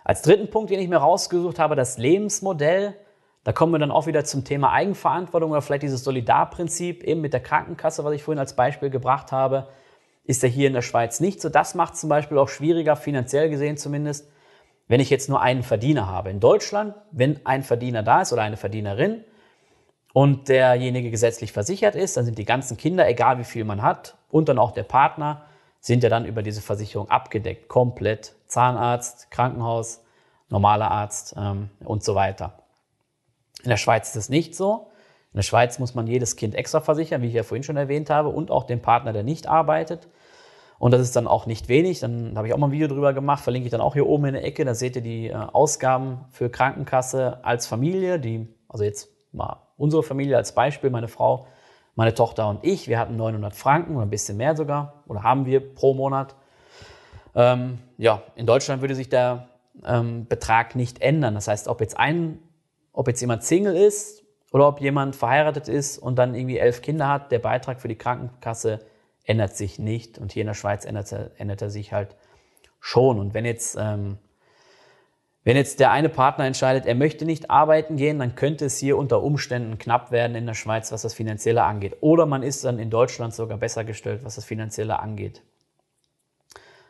Als 0.05 0.23
dritten 0.23 0.49
Punkt, 0.49 0.71
den 0.71 0.81
ich 0.81 0.89
mir 0.89 0.97
rausgesucht 0.97 1.59
habe, 1.59 1.77
das 1.77 1.99
Lebensmodell. 1.99 2.95
Da 3.45 3.53
kommen 3.53 3.73
wir 3.73 3.79
dann 3.79 3.91
auch 3.91 4.07
wieder 4.07 4.25
zum 4.25 4.45
Thema 4.45 4.73
Eigenverantwortung 4.73 5.51
oder 5.51 5.63
vielleicht 5.63 5.83
dieses 5.83 6.05
Solidarprinzip, 6.05 7.03
eben 7.03 7.21
mit 7.21 7.33
der 7.33 7.41
Krankenkasse, 7.41 8.05
was 8.05 8.15
ich 8.15 8.23
vorhin 8.23 8.39
als 8.39 8.55
Beispiel 8.55 8.91
gebracht 8.91 9.33
habe, 9.33 9.69
ist 10.25 10.43
ja 10.43 10.49
hier 10.49 10.67
in 10.67 10.75
der 10.75 10.83
Schweiz 10.83 11.21
nicht 11.21 11.41
so. 11.41 11.49
Das 11.49 11.75
macht 11.75 11.95
es 11.95 12.01
zum 12.01 12.09
Beispiel 12.09 12.39
auch 12.39 12.49
schwieriger, 12.49 12.97
finanziell 12.97 13.51
gesehen 13.51 13.77
zumindest, 13.77 14.31
wenn 14.89 15.01
ich 15.01 15.11
jetzt 15.11 15.29
nur 15.29 15.41
einen 15.41 15.63
Verdiener 15.63 16.07
habe. 16.07 16.31
In 16.31 16.41
Deutschland, 16.41 16.95
wenn 17.13 17.45
ein 17.47 17.63
Verdiener 17.63 18.03
da 18.03 18.23
ist 18.23 18.33
oder 18.33 18.43
eine 18.43 18.57
Verdienerin 18.57 19.23
und 20.15 20.49
derjenige 20.49 21.11
gesetzlich 21.11 21.53
versichert 21.53 21.95
ist, 21.95 22.17
dann 22.17 22.25
sind 22.25 22.39
die 22.39 22.47
ganzen 22.47 22.77
Kinder, 22.77 23.07
egal 23.07 23.39
wie 23.39 23.45
viel 23.45 23.65
man 23.65 23.83
hat, 23.83 24.17
und 24.31 24.49
dann 24.49 24.59
auch 24.59 24.73
der 24.73 24.83
Partner, 24.83 25.45
sind 25.81 26.03
ja 26.03 26.09
dann 26.09 26.25
über 26.25 26.43
diese 26.43 26.61
Versicherung 26.61 27.09
abgedeckt, 27.09 27.69
komplett. 27.69 28.35
Zahnarzt, 28.47 29.31
Krankenhaus, 29.31 30.03
normaler 30.49 30.91
Arzt 30.91 31.35
ähm, 31.37 31.71
und 31.85 32.03
so 32.03 32.15
weiter. 32.15 32.63
In 33.63 33.69
der 33.69 33.77
Schweiz 33.77 34.09
ist 34.09 34.17
es 34.17 34.29
nicht 34.29 34.57
so. 34.57 34.91
In 35.33 35.37
der 35.37 35.43
Schweiz 35.43 35.79
muss 35.79 35.95
man 35.95 36.07
jedes 36.07 36.37
Kind 36.37 36.55
extra 36.55 36.81
versichern, 36.81 37.21
wie 37.21 37.27
ich 37.27 37.35
ja 37.35 37.43
vorhin 37.43 37.63
schon 37.63 37.77
erwähnt 37.77 38.09
habe, 38.09 38.31
und 38.31 38.51
auch 38.51 38.65
den 38.65 38.81
Partner, 38.81 39.13
der 39.13 39.23
nicht 39.23 39.47
arbeitet. 39.47 40.09
Und 40.79 40.93
das 40.93 41.01
ist 41.01 41.17
dann 41.17 41.27
auch 41.27 41.47
nicht 41.47 41.69
wenig. 41.69 42.01
Dann 42.01 42.37
habe 42.37 42.47
ich 42.47 42.55
auch 42.55 42.59
mal 42.59 42.69
ein 42.69 42.73
Video 42.73 42.89
drüber 42.89 43.13
gemacht, 43.13 43.43
verlinke 43.43 43.67
ich 43.67 43.73
dann 43.73 43.81
auch 43.81 43.95
hier 43.95 44.07
oben 44.07 44.27
in 44.27 44.35
der 44.35 44.45
Ecke. 44.45 44.65
Da 44.65 44.75
seht 44.75 44.97
ihr 44.97 45.03
die 45.03 45.29
äh, 45.29 45.35
Ausgaben 45.35 46.27
für 46.31 46.51
Krankenkasse 46.51 47.45
als 47.45 47.67
Familie, 47.67 48.21
die, 48.21 48.49
also 48.69 48.85
jetzt 48.85 49.09
mal 49.33 49.63
unsere 49.77 50.03
Familie 50.03 50.37
als 50.37 50.55
Beispiel, 50.55 50.91
meine 50.91 51.09
Frau 51.09 51.47
meine 51.99 52.15
Tochter 52.15 52.49
und 52.49 52.61
ich, 52.63 52.87
wir 52.87 52.97
hatten 52.97 53.17
900 53.17 53.57
Franken 53.57 53.97
oder 53.97 54.07
ein 54.07 54.11
bisschen 54.11 54.37
mehr 54.37 54.55
sogar, 54.55 55.03
oder 55.09 55.25
haben 55.25 55.47
wir 55.47 55.75
pro 55.75 55.95
Monat. 55.95 56.37
Ähm, 57.35 57.81
ja, 57.97 58.23
in 58.37 58.47
Deutschland 58.47 58.83
würde 58.83 58.95
sich 58.95 59.09
der 59.09 59.49
ähm, 59.85 60.29
Betrag 60.29 60.77
nicht 60.77 61.03
ändern. 61.03 61.35
Das 61.35 61.49
heißt, 61.49 61.67
ob 61.67 61.81
jetzt 61.81 61.99
ein, 61.99 62.39
ob 62.93 63.09
jetzt 63.09 63.21
jemand 63.21 63.43
Single 63.43 63.75
ist 63.75 64.23
oder 64.53 64.69
ob 64.69 64.81
jemand 64.81 65.17
verheiratet 65.17 65.67
ist 65.67 65.99
und 65.99 66.21
dann 66.21 66.37
irgendwie 66.37 66.59
elf 66.59 66.83
Kinder 66.83 67.09
hat, 67.09 67.33
der 67.33 67.41
Beitrag 67.41 67.81
für 67.81 67.89
die 67.89 67.99
Krankenkasse 67.99 68.79
ändert 69.29 69.57
sich 69.57 69.79
nicht. 69.79 70.19
Und 70.19 70.33
hier 70.33 70.41
in 70.43 70.49
der 70.49 70.55
Schweiz 70.55 70.85
ändert 70.85 71.13
er, 71.13 71.31
ändert 71.37 71.63
er 71.63 71.71
sich 71.71 71.93
halt 71.93 72.17
schon. 72.81 73.21
Und 73.21 73.35
wenn 73.35 73.45
jetzt 73.45 73.77
ähm, 73.79 74.19
wenn 75.49 75.57
jetzt 75.57 75.81
der 75.81 75.93
eine 75.93 76.11
Partner 76.11 76.45
entscheidet, 76.45 76.85
er 76.85 76.95
möchte 76.95 77.25
nicht 77.25 77.51
arbeiten 77.51 77.97
gehen, 77.97 78.19
dann 78.19 78.35
könnte 78.35 78.67
es 78.67 78.77
hier 78.77 78.99
unter 78.99 79.23
Umständen 79.23 79.79
knapp 79.79 80.11
werden 80.11 80.37
in 80.37 80.45
der 80.45 80.53
Schweiz, 80.53 80.93
was 80.93 81.01
das 81.01 81.15
Finanzielle 81.15 81.63
angeht. 81.63 81.97
Oder 82.01 82.27
man 82.27 82.43
ist 82.43 82.65
dann 82.65 82.79
in 82.79 82.91
Deutschland 82.91 83.33
sogar 83.33 83.57
besser 83.57 83.83
gestellt, 83.85 84.25
was 84.25 84.35
das 84.35 84.45
Finanzielle 84.45 84.99
angeht. 84.99 85.41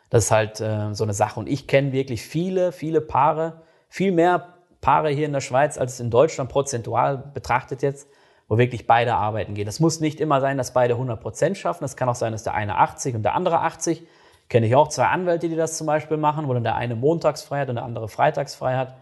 Das 0.09 0.25
ist 0.25 0.31
halt 0.31 0.59
äh, 0.59 0.93
so 0.93 1.05
eine 1.05 1.13
Sache. 1.13 1.39
Und 1.39 1.47
ich 1.47 1.67
kenne 1.67 1.93
wirklich 1.93 2.21
viele, 2.21 2.73
viele 2.73 2.99
Paare, 2.99 3.61
viel 3.87 4.11
mehr 4.11 4.55
Paare 4.81 5.09
hier 5.09 5.27
in 5.27 5.33
der 5.33 5.39
Schweiz 5.39 5.77
als 5.77 6.01
in 6.01 6.09
Deutschland 6.09 6.49
prozentual 6.49 7.31
betrachtet 7.33 7.81
jetzt, 7.81 8.09
wo 8.49 8.57
wirklich 8.57 8.87
beide 8.87 9.13
arbeiten 9.13 9.53
gehen. 9.53 9.67
Das 9.67 9.79
muss 9.79 9.99
nicht 9.99 10.19
immer 10.19 10.41
sein, 10.41 10.57
dass 10.57 10.73
beide 10.73 10.95
100 10.95 11.21
Prozent 11.21 11.57
schaffen. 11.57 11.83
Das 11.83 11.95
kann 11.95 12.09
auch 12.09 12.15
sein, 12.15 12.31
dass 12.31 12.43
der 12.43 12.55
eine 12.55 12.77
80 12.77 13.15
und 13.15 13.23
der 13.23 13.35
andere 13.35 13.59
80. 13.59 14.01
Kenne 14.49 14.65
ich 14.65 14.75
auch 14.75 14.87
zwei 14.87 15.05
Anwälte, 15.05 15.47
die 15.47 15.55
das 15.55 15.77
zum 15.77 15.85
Beispiel 15.85 16.17
machen, 16.17 16.47
wo 16.47 16.53
dann 16.55 16.63
der 16.63 16.75
eine 16.75 16.95
montags 16.95 17.43
frei 17.43 17.61
hat 17.61 17.69
und 17.69 17.75
der 17.75 17.85
andere 17.85 18.09
freitags 18.09 18.55
frei 18.55 18.75
hat. 18.75 18.95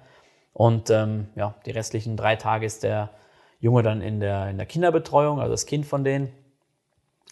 Und 0.51 0.89
ähm, 0.89 1.29
ja, 1.35 1.55
die 1.65 1.71
restlichen 1.71 2.17
drei 2.17 2.35
Tage 2.35 2.65
ist 2.65 2.83
der 2.83 3.11
Junge 3.61 3.83
dann 3.83 4.01
in 4.01 4.19
der, 4.19 4.49
in 4.49 4.57
der 4.57 4.65
Kinderbetreuung, 4.65 5.39
also 5.39 5.51
das 5.51 5.65
Kind 5.65 5.85
von 5.85 6.03
denen. 6.03 6.33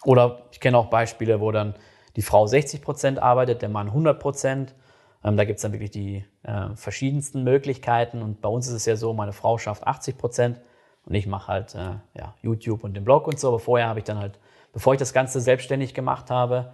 Oder 0.04 0.46
ich 0.52 0.60
kenne 0.60 0.78
auch 0.78 0.86
Beispiele, 0.86 1.40
wo 1.40 1.52
dann 1.52 1.74
die 2.16 2.22
Frau 2.22 2.46
60 2.46 2.80
Prozent 2.80 3.18
arbeitet, 3.18 3.60
der 3.60 3.68
Mann 3.68 3.88
100 3.88 4.18
Prozent. 4.18 4.74
Ähm, 5.22 5.36
da 5.36 5.44
gibt 5.44 5.58
es 5.58 5.62
dann 5.62 5.72
wirklich 5.72 5.90
die 5.90 6.24
äh, 6.44 6.74
verschiedensten 6.74 7.44
Möglichkeiten. 7.44 8.22
Und 8.22 8.40
bei 8.40 8.48
uns 8.48 8.68
ist 8.68 8.74
es 8.74 8.86
ja 8.86 8.96
so, 8.96 9.12
meine 9.12 9.34
Frau 9.34 9.58
schafft 9.58 9.86
80 9.86 10.16
Prozent 10.16 10.60
und 11.06 11.14
ich 11.14 11.26
mache 11.26 11.48
halt 11.48 11.74
äh, 11.74 11.94
ja, 12.14 12.34
YouTube 12.42 12.84
und 12.84 12.94
den 12.94 13.04
Blog 13.04 13.26
und 13.28 13.38
so. 13.38 13.48
Aber 13.48 13.60
vorher 13.60 13.88
habe 13.88 14.00
ich 14.00 14.04
dann 14.04 14.18
halt, 14.18 14.38
bevor 14.72 14.92
ich 14.92 14.98
das 14.98 15.12
Ganze 15.12 15.40
selbstständig 15.40 15.94
gemacht 15.94 16.30
habe, 16.30 16.72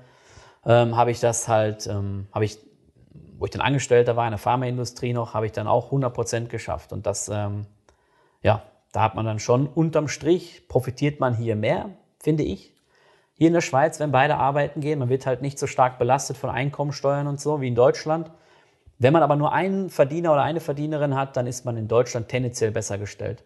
ähm, 0.65 0.97
habe 0.97 1.11
ich 1.11 1.21
das 1.21 1.49
halt, 1.49 1.87
ähm, 1.87 2.27
habe 2.33 2.47
ich, 2.47 2.59
wo 3.39 3.45
ich 3.45 3.51
dann 3.51 3.61
Angestellter 3.61 4.17
war 4.17 4.27
in 4.27 4.31
der 4.31 4.39
Pharmaindustrie 4.39 5.13
noch, 5.13 5.35
habe 5.35 5.47
ich 5.47 5.53
dann 5.53 5.67
auch 5.67 5.87
100 5.87 6.15
Prozent 6.15 6.49
geschafft. 6.49 6.93
Und 6.93 7.07
das, 7.07 7.29
ähm, 7.29 7.67
ja, 8.43 8.63
da 8.93 9.03
hat 9.03 9.15
man 9.15 9.27
dann 9.27 9.39
schon 9.39 9.67
unterm 9.67 10.09
Strich, 10.09 10.67
profitiert 10.67 11.21
man 11.21 11.35
hier 11.35 11.55
mehr, 11.55 11.91
finde 12.19 12.43
ich. 12.43 12.73
Hier 13.35 13.49
in 13.49 13.55
der 13.55 13.61
Schweiz, 13.61 14.01
wenn 14.01 14.13
beide 14.13 14.37
arbeiten 14.37 14.81
gehen, 14.81 14.99
man 14.99 15.09
wird 15.09 15.27
halt 15.27 15.43
nicht 15.43 15.59
so 15.59 15.67
stark 15.67 15.99
belastet 15.99 16.39
von 16.39 16.49
Einkommensteuern 16.49 17.27
und 17.27 17.41
so 17.41 17.61
wie 17.61 17.69
in 17.69 17.75
Deutschland. 17.75 18.31
Wenn 18.99 19.13
man 19.13 19.23
aber 19.23 19.37
nur 19.37 19.53
einen 19.53 19.91
Verdiener 19.91 20.33
oder 20.33 20.43
eine 20.43 20.61
Verdienerin 20.61 21.17
hat, 21.17 21.37
dann 21.37 21.47
ist 21.47 21.65
man 21.65 21.77
in 21.77 21.89
Deutschland 21.89 22.29
tendenziell 22.29 22.71
besser 22.71 22.99
gestellt. 22.99 23.43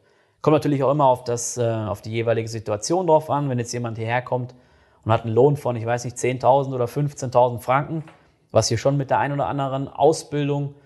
Kommt 0.47 0.55
natürlich 0.55 0.85
auch 0.85 0.93
immer 0.93 1.07
auf, 1.07 1.25
das, 1.25 1.59
äh, 1.59 1.65
auf 1.65 2.03
die 2.03 2.12
jeweilige 2.12 2.47
Situation 2.47 3.09
drauf 3.09 3.31
an. 3.31 3.49
Wenn 3.49 3.59
jetzt 3.59 3.73
jemand 3.73 3.99
hierher 3.99 4.23
kommt, 4.23 4.55
und 5.03 5.11
hat 5.11 5.25
einen 5.25 5.35
Lohn 5.35 5.57
von, 5.57 5.75
ich 5.75 5.85
weiß 5.85 6.05
nicht, 6.05 6.17
10.000 6.17 6.73
oder 6.73 6.85
15.000 6.85 7.59
Franken, 7.59 8.05
was 8.53 8.69
hier 8.69 8.79
schon 8.79 8.97
mit 8.97 9.11
der 9.11 9.19
einen 9.19 9.35
oder 9.35 9.49
anderen 9.49 9.88
Ausbildung 9.88 10.76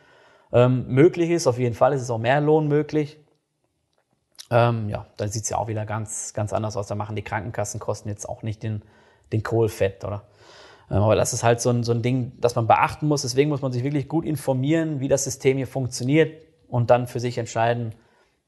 ähm, 0.51 0.87
möglich 0.89 1.29
ist. 1.29 1.47
Auf 1.47 1.59
jeden 1.59 1.75
Fall 1.75 1.93
ist 1.93 2.01
es 2.01 2.09
auch 2.09 2.17
mehr 2.17 2.41
Lohn 2.41 2.69
möglich. 2.69 3.19
Ähm, 4.51 4.89
ja, 4.89 5.05
dann 5.19 5.29
sieht 5.29 5.43
es 5.43 5.51
ja 5.51 5.59
auch 5.59 5.69
wieder 5.69 5.85
ganz, 5.85 6.33
ganz 6.33 6.55
anders 6.55 6.79
aus. 6.79 6.87
Da 6.87 6.95
machen 6.95 7.15
die 7.15 7.23
Krankenkassenkosten 7.23 8.11
jetzt 8.11 8.27
auch 8.27 8.43
nicht 8.43 8.63
den, 8.63 8.81
den 9.31 9.43
Kohlfett, 9.43 10.07
oder? 10.07 10.23
Ähm, 10.91 11.03
aber 11.03 11.17
das 11.17 11.35
ist 11.35 11.45
halt 11.45 11.61
so 11.61 11.69
ein, 11.69 11.85
so 11.85 11.93
ein 11.93 12.01
Ding, 12.01 12.33
das 12.41 12.55
man 12.55 12.67
beachten 12.67 13.07
muss. 13.09 13.21
Deswegen 13.21 13.51
muss 13.51 13.61
man 13.61 13.73
sich 13.73 13.85
wirklich 13.85 14.09
gut 14.09 14.25
informieren, 14.25 15.01
wie 15.01 15.09
das 15.09 15.25
System 15.25 15.59
hier 15.59 15.67
funktioniert 15.67 16.47
und 16.67 16.89
dann 16.89 17.07
für 17.07 17.21
sich 17.21 17.37
entscheiden, 17.37 17.95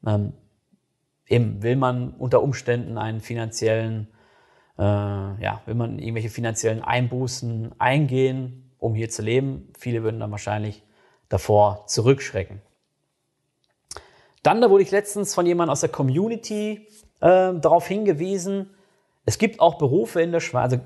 ähm, 0.07 0.33
eben 1.27 1.63
will 1.63 1.75
man 1.75 2.11
unter 2.11 2.41
Umständen 2.41 2.97
einen 2.97 3.21
finanziellen 3.21 4.07
äh, 4.77 4.81
ja, 4.81 5.61
will 5.65 5.75
man 5.75 5.99
irgendwelche 5.99 6.29
finanziellen 6.29 6.81
Einbußen 6.81 7.73
eingehen, 7.79 8.71
um 8.79 8.95
hier 8.95 9.09
zu 9.09 9.21
leben. 9.21 9.71
Viele 9.77 10.03
würden 10.03 10.19
dann 10.19 10.31
wahrscheinlich 10.31 10.83
davor 11.29 11.85
zurückschrecken. 11.87 12.61
Dann, 14.41 14.61
da 14.61 14.69
wurde 14.69 14.83
ich 14.83 14.91
letztens 14.91 15.33
von 15.33 15.45
jemandem 15.45 15.71
aus 15.71 15.81
der 15.81 15.89
Community 15.89 16.87
äh, 17.21 17.53
darauf 17.53 17.87
hingewiesen, 17.87 18.69
es 19.25 19.37
gibt 19.37 19.61
auch 19.61 19.75
Berufe 19.75 20.21
in 20.21 20.33
der 20.33 20.41
Schweiz, 20.41 20.73
also 20.73 20.79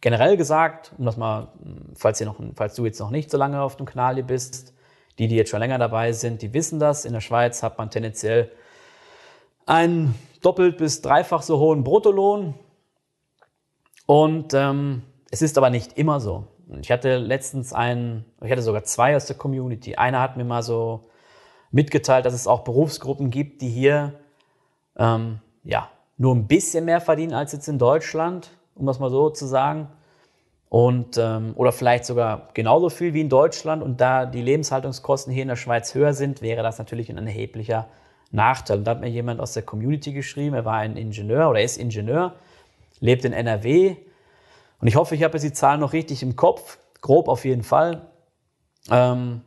generell 0.00 0.36
gesagt, 0.36 0.92
um 0.98 1.04
das 1.04 1.16
mal, 1.16 1.52
falls, 1.94 2.20
ihr 2.20 2.26
noch, 2.26 2.40
falls 2.56 2.74
du 2.74 2.84
jetzt 2.84 2.98
noch 2.98 3.10
nicht 3.10 3.30
so 3.30 3.38
lange 3.38 3.62
auf 3.62 3.76
dem 3.76 3.86
Kanal 3.86 4.14
hier 4.16 4.24
bist, 4.24 4.74
die, 5.20 5.28
die 5.28 5.36
jetzt 5.36 5.50
schon 5.50 5.60
länger 5.60 5.78
dabei 5.78 6.10
sind, 6.10 6.42
die 6.42 6.52
wissen 6.52 6.80
das. 6.80 7.04
In 7.04 7.12
der 7.12 7.20
Schweiz 7.20 7.62
hat 7.62 7.78
man 7.78 7.90
tendenziell 7.90 8.50
einen 9.66 10.14
doppelt 10.40 10.78
bis 10.78 11.02
dreifach 11.02 11.42
so 11.42 11.58
hohen 11.58 11.84
Bruttolohn. 11.84 12.54
Und 14.06 14.54
ähm, 14.54 15.02
es 15.30 15.42
ist 15.42 15.58
aber 15.58 15.70
nicht 15.70 15.98
immer 15.98 16.20
so. 16.20 16.44
Ich 16.80 16.90
hatte 16.90 17.18
letztens 17.18 17.72
einen, 17.72 18.24
ich 18.42 18.50
hatte 18.50 18.62
sogar 18.62 18.84
zwei 18.84 19.16
aus 19.16 19.26
der 19.26 19.36
Community. 19.36 19.96
Einer 19.96 20.20
hat 20.20 20.36
mir 20.36 20.44
mal 20.44 20.62
so 20.62 21.10
mitgeteilt, 21.70 22.24
dass 22.24 22.34
es 22.34 22.46
auch 22.46 22.60
Berufsgruppen 22.60 23.30
gibt, 23.30 23.60
die 23.60 23.68
hier 23.68 24.14
ähm, 24.96 25.40
ja, 25.64 25.90
nur 26.16 26.34
ein 26.34 26.46
bisschen 26.46 26.84
mehr 26.84 27.00
verdienen 27.00 27.34
als 27.34 27.52
jetzt 27.52 27.68
in 27.68 27.78
Deutschland, 27.78 28.50
um 28.74 28.86
das 28.86 28.98
mal 28.98 29.10
so 29.10 29.30
zu 29.30 29.46
sagen. 29.46 29.88
Und, 30.68 31.16
ähm, 31.18 31.52
oder 31.56 31.72
vielleicht 31.72 32.04
sogar 32.04 32.48
genauso 32.54 32.88
viel 32.88 33.14
wie 33.14 33.20
in 33.20 33.28
Deutschland. 33.28 33.82
Und 33.82 34.00
da 34.00 34.26
die 34.26 34.42
Lebenshaltungskosten 34.42 35.32
hier 35.32 35.42
in 35.42 35.48
der 35.48 35.56
Schweiz 35.56 35.94
höher 35.94 36.12
sind, 36.12 36.42
wäre 36.42 36.62
das 36.62 36.78
natürlich 36.78 37.10
ein 37.10 37.18
erheblicher 37.18 37.88
Nachteil. 38.30 38.78
Und 38.78 38.84
da 38.84 38.92
hat 38.92 39.00
mir 39.00 39.08
jemand 39.08 39.40
aus 39.40 39.52
der 39.52 39.62
Community 39.62 40.12
geschrieben, 40.12 40.54
er 40.54 40.64
war 40.64 40.76
ein 40.76 40.96
Ingenieur 40.96 41.48
oder 41.48 41.62
ist 41.62 41.76
Ingenieur, 41.76 42.34
lebt 43.00 43.24
in 43.24 43.32
NRW. 43.32 43.96
Und 44.80 44.88
ich 44.88 44.96
hoffe, 44.96 45.14
ich 45.14 45.22
habe 45.22 45.34
jetzt 45.34 45.44
die 45.44 45.52
Zahlen 45.52 45.80
noch 45.80 45.92
richtig 45.92 46.22
im 46.22 46.36
Kopf, 46.36 46.78
grob 47.00 47.28
auf 47.28 47.44
jeden 47.44 47.62
Fall. 47.62 48.10
Ähm, 48.90 49.42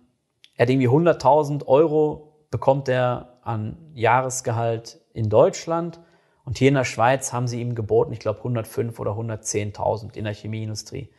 er 0.55 0.63
hat 0.63 0.69
irgendwie 0.69 0.89
100.000 0.89 1.65
Euro 1.67 2.33
bekommt 2.51 2.89
er 2.89 3.39
an 3.43 3.77
Jahresgehalt 3.93 4.99
in 5.13 5.29
Deutschland 5.29 5.99
und 6.45 6.57
hier 6.57 6.69
in 6.69 6.73
der 6.73 6.83
Schweiz 6.83 7.31
haben 7.31 7.47
sie 7.47 7.61
ihm 7.61 7.75
geboten, 7.75 8.11
ich 8.11 8.19
glaube 8.19 8.39
105 8.39 8.99
oder 8.99 9.11
110.000 9.11 10.15
in 10.15 10.23
der 10.23 10.33
Chemieindustrie 10.33 11.09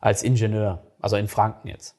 als 0.00 0.22
Ingenieur, 0.22 0.82
also 1.00 1.16
in 1.16 1.26
Franken 1.26 1.68
jetzt. 1.68 1.96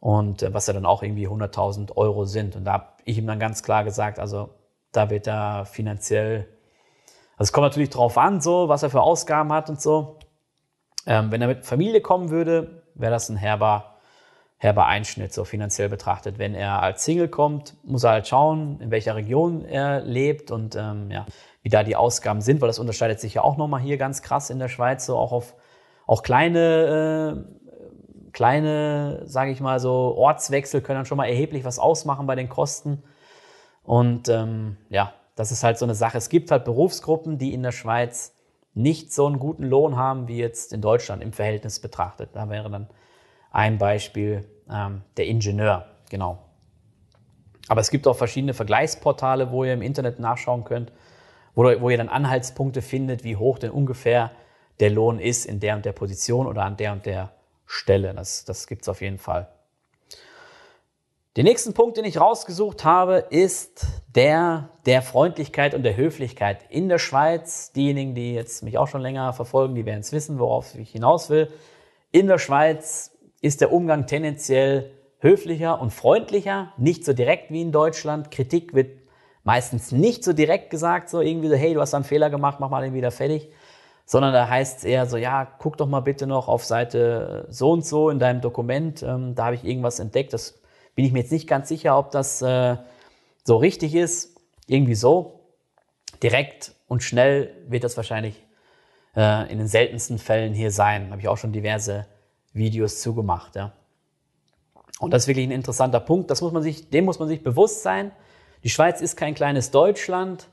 Und 0.00 0.42
äh, 0.42 0.54
was 0.54 0.68
ja 0.68 0.72
dann 0.72 0.86
auch 0.86 1.02
irgendwie 1.02 1.26
100.000 1.26 1.96
Euro 1.96 2.24
sind. 2.24 2.54
Und 2.54 2.64
da 2.64 2.96
ich 3.08 3.18
ihm 3.18 3.26
dann 3.26 3.38
ganz 3.38 3.62
klar 3.62 3.84
gesagt, 3.84 4.18
also 4.18 4.50
da 4.92 5.10
wird 5.10 5.26
er 5.26 5.64
finanziell, 5.64 6.48
also 7.36 7.48
es 7.48 7.52
kommt 7.52 7.64
natürlich 7.64 7.90
drauf 7.90 8.18
an, 8.18 8.40
so 8.40 8.68
was 8.68 8.82
er 8.82 8.90
für 8.90 9.02
Ausgaben 9.02 9.52
hat 9.52 9.68
und 9.70 9.80
so. 9.80 10.18
Ähm, 11.06 11.30
wenn 11.30 11.40
er 11.40 11.48
mit 11.48 11.64
Familie 11.64 12.00
kommen 12.00 12.30
würde, 12.30 12.82
wäre 12.94 13.12
das 13.12 13.28
ein 13.28 13.36
herber, 13.36 13.96
herber 14.58 14.86
Einschnitt, 14.86 15.32
so 15.32 15.44
finanziell 15.44 15.88
betrachtet. 15.88 16.38
Wenn 16.38 16.54
er 16.54 16.82
als 16.82 17.04
Single 17.04 17.28
kommt, 17.28 17.74
muss 17.84 18.04
er 18.04 18.10
halt 18.10 18.28
schauen, 18.28 18.80
in 18.80 18.90
welcher 18.90 19.16
Region 19.16 19.64
er 19.64 20.00
lebt 20.00 20.50
und 20.50 20.76
ähm, 20.76 21.10
ja, 21.10 21.26
wie 21.62 21.68
da 21.70 21.82
die 21.82 21.96
Ausgaben 21.96 22.40
sind, 22.40 22.60
weil 22.60 22.68
das 22.68 22.78
unterscheidet 22.78 23.20
sich 23.20 23.34
ja 23.34 23.42
auch 23.42 23.56
nochmal 23.56 23.80
hier 23.80 23.96
ganz 23.96 24.22
krass 24.22 24.50
in 24.50 24.58
der 24.58 24.68
Schweiz, 24.68 25.06
so 25.06 25.16
auch 25.16 25.32
auf 25.32 25.54
auch 26.06 26.22
kleine, 26.22 27.36
äh, 27.36 27.67
kleine, 28.32 29.22
sage 29.24 29.50
ich 29.50 29.60
mal 29.60 29.80
so, 29.80 30.14
Ortswechsel 30.16 30.80
können 30.80 30.98
dann 30.98 31.06
schon 31.06 31.18
mal 31.18 31.26
erheblich 31.26 31.64
was 31.64 31.78
ausmachen 31.78 32.26
bei 32.26 32.34
den 32.34 32.48
Kosten. 32.48 33.02
Und 33.82 34.28
ähm, 34.28 34.76
ja, 34.90 35.14
das 35.34 35.52
ist 35.52 35.64
halt 35.64 35.78
so 35.78 35.84
eine 35.84 35.94
Sache. 35.94 36.18
Es 36.18 36.28
gibt 36.28 36.50
halt 36.50 36.64
Berufsgruppen, 36.64 37.38
die 37.38 37.54
in 37.54 37.62
der 37.62 37.72
Schweiz 37.72 38.34
nicht 38.74 39.12
so 39.12 39.26
einen 39.26 39.38
guten 39.38 39.64
Lohn 39.64 39.96
haben 39.96 40.28
wie 40.28 40.38
jetzt 40.38 40.72
in 40.72 40.80
Deutschland 40.80 41.22
im 41.22 41.32
Verhältnis 41.32 41.80
betrachtet. 41.80 42.30
Da 42.34 42.48
wäre 42.48 42.70
dann 42.70 42.88
ein 43.50 43.78
Beispiel 43.78 44.44
ähm, 44.70 45.02
der 45.16 45.26
Ingenieur, 45.26 45.86
genau. 46.10 46.38
Aber 47.68 47.80
es 47.80 47.90
gibt 47.90 48.06
auch 48.06 48.16
verschiedene 48.16 48.54
Vergleichsportale, 48.54 49.50
wo 49.50 49.64
ihr 49.64 49.74
im 49.74 49.82
Internet 49.82 50.18
nachschauen 50.18 50.64
könnt, 50.64 50.92
wo, 51.54 51.64
wo 51.80 51.90
ihr 51.90 51.96
dann 51.98 52.08
Anhaltspunkte 52.08 52.82
findet, 52.82 53.24
wie 53.24 53.36
hoch 53.36 53.58
denn 53.58 53.70
ungefähr 53.70 54.30
der 54.80 54.90
Lohn 54.90 55.18
ist 55.18 55.44
in 55.44 55.60
der 55.60 55.76
und 55.76 55.84
der 55.84 55.92
Position 55.92 56.46
oder 56.46 56.64
an 56.64 56.76
der 56.76 56.92
und 56.92 57.04
der 57.04 57.32
Stelle. 57.68 58.14
Das, 58.14 58.44
das 58.44 58.66
gibt 58.66 58.82
es 58.82 58.88
auf 58.88 59.00
jeden 59.00 59.18
Fall. 59.18 59.48
Den 61.36 61.44
nächsten 61.44 61.72
Punkt, 61.72 61.96
den 61.96 62.04
ich 62.04 62.20
rausgesucht 62.20 62.84
habe, 62.84 63.26
ist 63.30 63.86
der 64.08 64.70
der 64.86 65.02
Freundlichkeit 65.02 65.74
und 65.74 65.84
der 65.84 65.96
Höflichkeit 65.96 66.64
in 66.70 66.88
der 66.88 66.98
Schweiz. 66.98 67.70
Diejenigen, 67.70 68.16
die 68.16 68.34
jetzt 68.34 68.64
mich 68.64 68.76
auch 68.76 68.88
schon 68.88 69.02
länger 69.02 69.32
verfolgen, 69.32 69.76
die 69.76 69.86
werden 69.86 70.00
es 70.00 70.10
wissen, 70.10 70.40
worauf 70.40 70.74
ich 70.74 70.90
hinaus 70.90 71.30
will. 71.30 71.52
In 72.10 72.26
der 72.26 72.38
Schweiz 72.38 73.16
ist 73.40 73.60
der 73.60 73.70
Umgang 73.70 74.06
tendenziell 74.06 74.90
höflicher 75.20 75.80
und 75.80 75.92
freundlicher, 75.92 76.72
nicht 76.76 77.04
so 77.04 77.12
direkt 77.12 77.52
wie 77.52 77.60
in 77.60 77.70
Deutschland. 77.70 78.30
Kritik 78.30 78.74
wird 78.74 78.98
meistens 79.44 79.92
nicht 79.92 80.24
so 80.24 80.32
direkt 80.32 80.70
gesagt, 80.70 81.08
so 81.08 81.20
irgendwie 81.20 81.48
so, 81.48 81.54
hey, 81.54 81.74
du 81.74 81.80
hast 81.80 81.94
einen 81.94 82.04
Fehler 82.04 82.30
gemacht, 82.30 82.58
mach 82.60 82.70
mal 82.70 82.82
den 82.82 82.94
wieder 82.94 83.10
fertig, 83.10 83.52
sondern 84.10 84.32
da 84.32 84.48
heißt 84.48 84.78
es 84.78 84.84
eher 84.84 85.04
so, 85.04 85.18
ja, 85.18 85.44
guck 85.44 85.76
doch 85.76 85.86
mal 85.86 86.00
bitte 86.00 86.26
noch 86.26 86.48
auf 86.48 86.64
Seite 86.64 87.46
so 87.50 87.72
und 87.72 87.84
so 87.84 88.08
in 88.08 88.18
deinem 88.18 88.40
Dokument, 88.40 89.02
ähm, 89.02 89.34
da 89.34 89.44
habe 89.44 89.54
ich 89.54 89.64
irgendwas 89.64 89.98
entdeckt, 89.98 90.32
das 90.32 90.62
bin 90.94 91.04
ich 91.04 91.12
mir 91.12 91.18
jetzt 91.18 91.30
nicht 91.30 91.46
ganz 91.46 91.68
sicher, 91.68 91.98
ob 91.98 92.10
das 92.10 92.40
äh, 92.40 92.78
so 93.44 93.58
richtig 93.58 93.94
ist, 93.94 94.40
irgendwie 94.66 94.94
so. 94.94 95.40
Direkt 96.22 96.72
und 96.88 97.02
schnell 97.02 97.54
wird 97.68 97.84
das 97.84 97.98
wahrscheinlich 97.98 98.42
äh, 99.14 99.52
in 99.52 99.58
den 99.58 99.68
seltensten 99.68 100.18
Fällen 100.18 100.54
hier 100.54 100.70
sein. 100.70 101.10
Habe 101.10 101.20
ich 101.20 101.28
auch 101.28 101.36
schon 101.36 101.52
diverse 101.52 102.06
Videos 102.54 103.02
zugemacht, 103.02 103.56
ja. 103.56 103.72
Und 105.00 105.12
das 105.12 105.24
ist 105.24 105.28
wirklich 105.28 105.46
ein 105.46 105.52
interessanter 105.52 106.00
Punkt. 106.00 106.30
Das 106.30 106.40
muss 106.40 106.52
man 106.52 106.62
sich, 106.62 106.88
dem 106.88 107.04
muss 107.04 107.18
man 107.18 107.28
sich 107.28 107.42
bewusst 107.42 107.82
sein. 107.82 108.10
Die 108.64 108.70
Schweiz 108.70 109.02
ist 109.02 109.16
kein 109.16 109.34
kleines 109.34 109.70
Deutschland, 109.70 110.48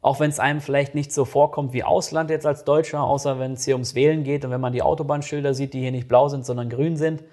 auch 0.00 0.20
wenn 0.20 0.30
es 0.30 0.38
einem 0.38 0.60
vielleicht 0.60 0.94
nicht 0.94 1.12
so 1.12 1.24
vorkommt 1.24 1.72
wie 1.72 1.82
Ausland 1.84 2.30
jetzt 2.30 2.46
als 2.46 2.64
Deutscher, 2.64 3.02
außer 3.02 3.38
wenn 3.38 3.54
es 3.54 3.64
hier 3.64 3.74
ums 3.74 3.94
Wählen 3.94 4.24
geht 4.24 4.44
und 4.44 4.50
wenn 4.50 4.60
man 4.60 4.72
die 4.72 4.82
Autobahnschilder 4.82 5.54
sieht, 5.54 5.74
die 5.74 5.80
hier 5.80 5.90
nicht 5.90 6.08
blau 6.08 6.28
sind, 6.28 6.46
sondern 6.46 6.68
grün 6.68 6.96
sind. 6.96 7.24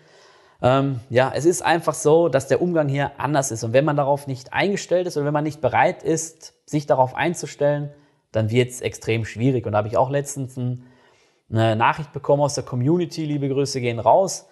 Ähm, 0.62 1.00
ja, 1.10 1.32
es 1.36 1.46
ist 1.46 1.62
einfach 1.62 1.94
so, 1.94 2.28
dass 2.28 2.48
der 2.48 2.62
Umgang 2.62 2.88
hier 2.88 3.20
anders 3.20 3.52
ist. 3.52 3.64
Und 3.64 3.74
wenn 3.74 3.86
man 3.86 3.98
darauf 3.98 4.26
nicht 4.26 4.54
eingestellt 4.54 5.06
ist 5.06 5.16
oder 5.18 5.26
wenn 5.26 5.34
man 5.34 5.44
nicht 5.44 5.62
bereit 5.62 6.02
ist, 6.02 6.54
sich 6.66 6.88
darauf 6.88 7.14
einzustellen, 7.14 7.92
dann 8.32 8.50
wird 8.50 8.72
es 8.72 8.82
extrem 8.82 9.26
schwierig. 9.26 9.66
Und 9.66 9.74
da 9.74 9.80
habe 9.80 9.88
ich 9.88 9.98
auch 9.98 10.10
letztens 10.10 10.58
eine 10.58 11.76
Nachricht 11.76 12.14
bekommen 12.14 12.42
aus 12.42 12.56
der 12.56 12.64
Community, 12.64 13.26
liebe 13.26 13.48
Grüße 13.48 13.80
gehen 13.80 14.00
raus. 14.00 14.48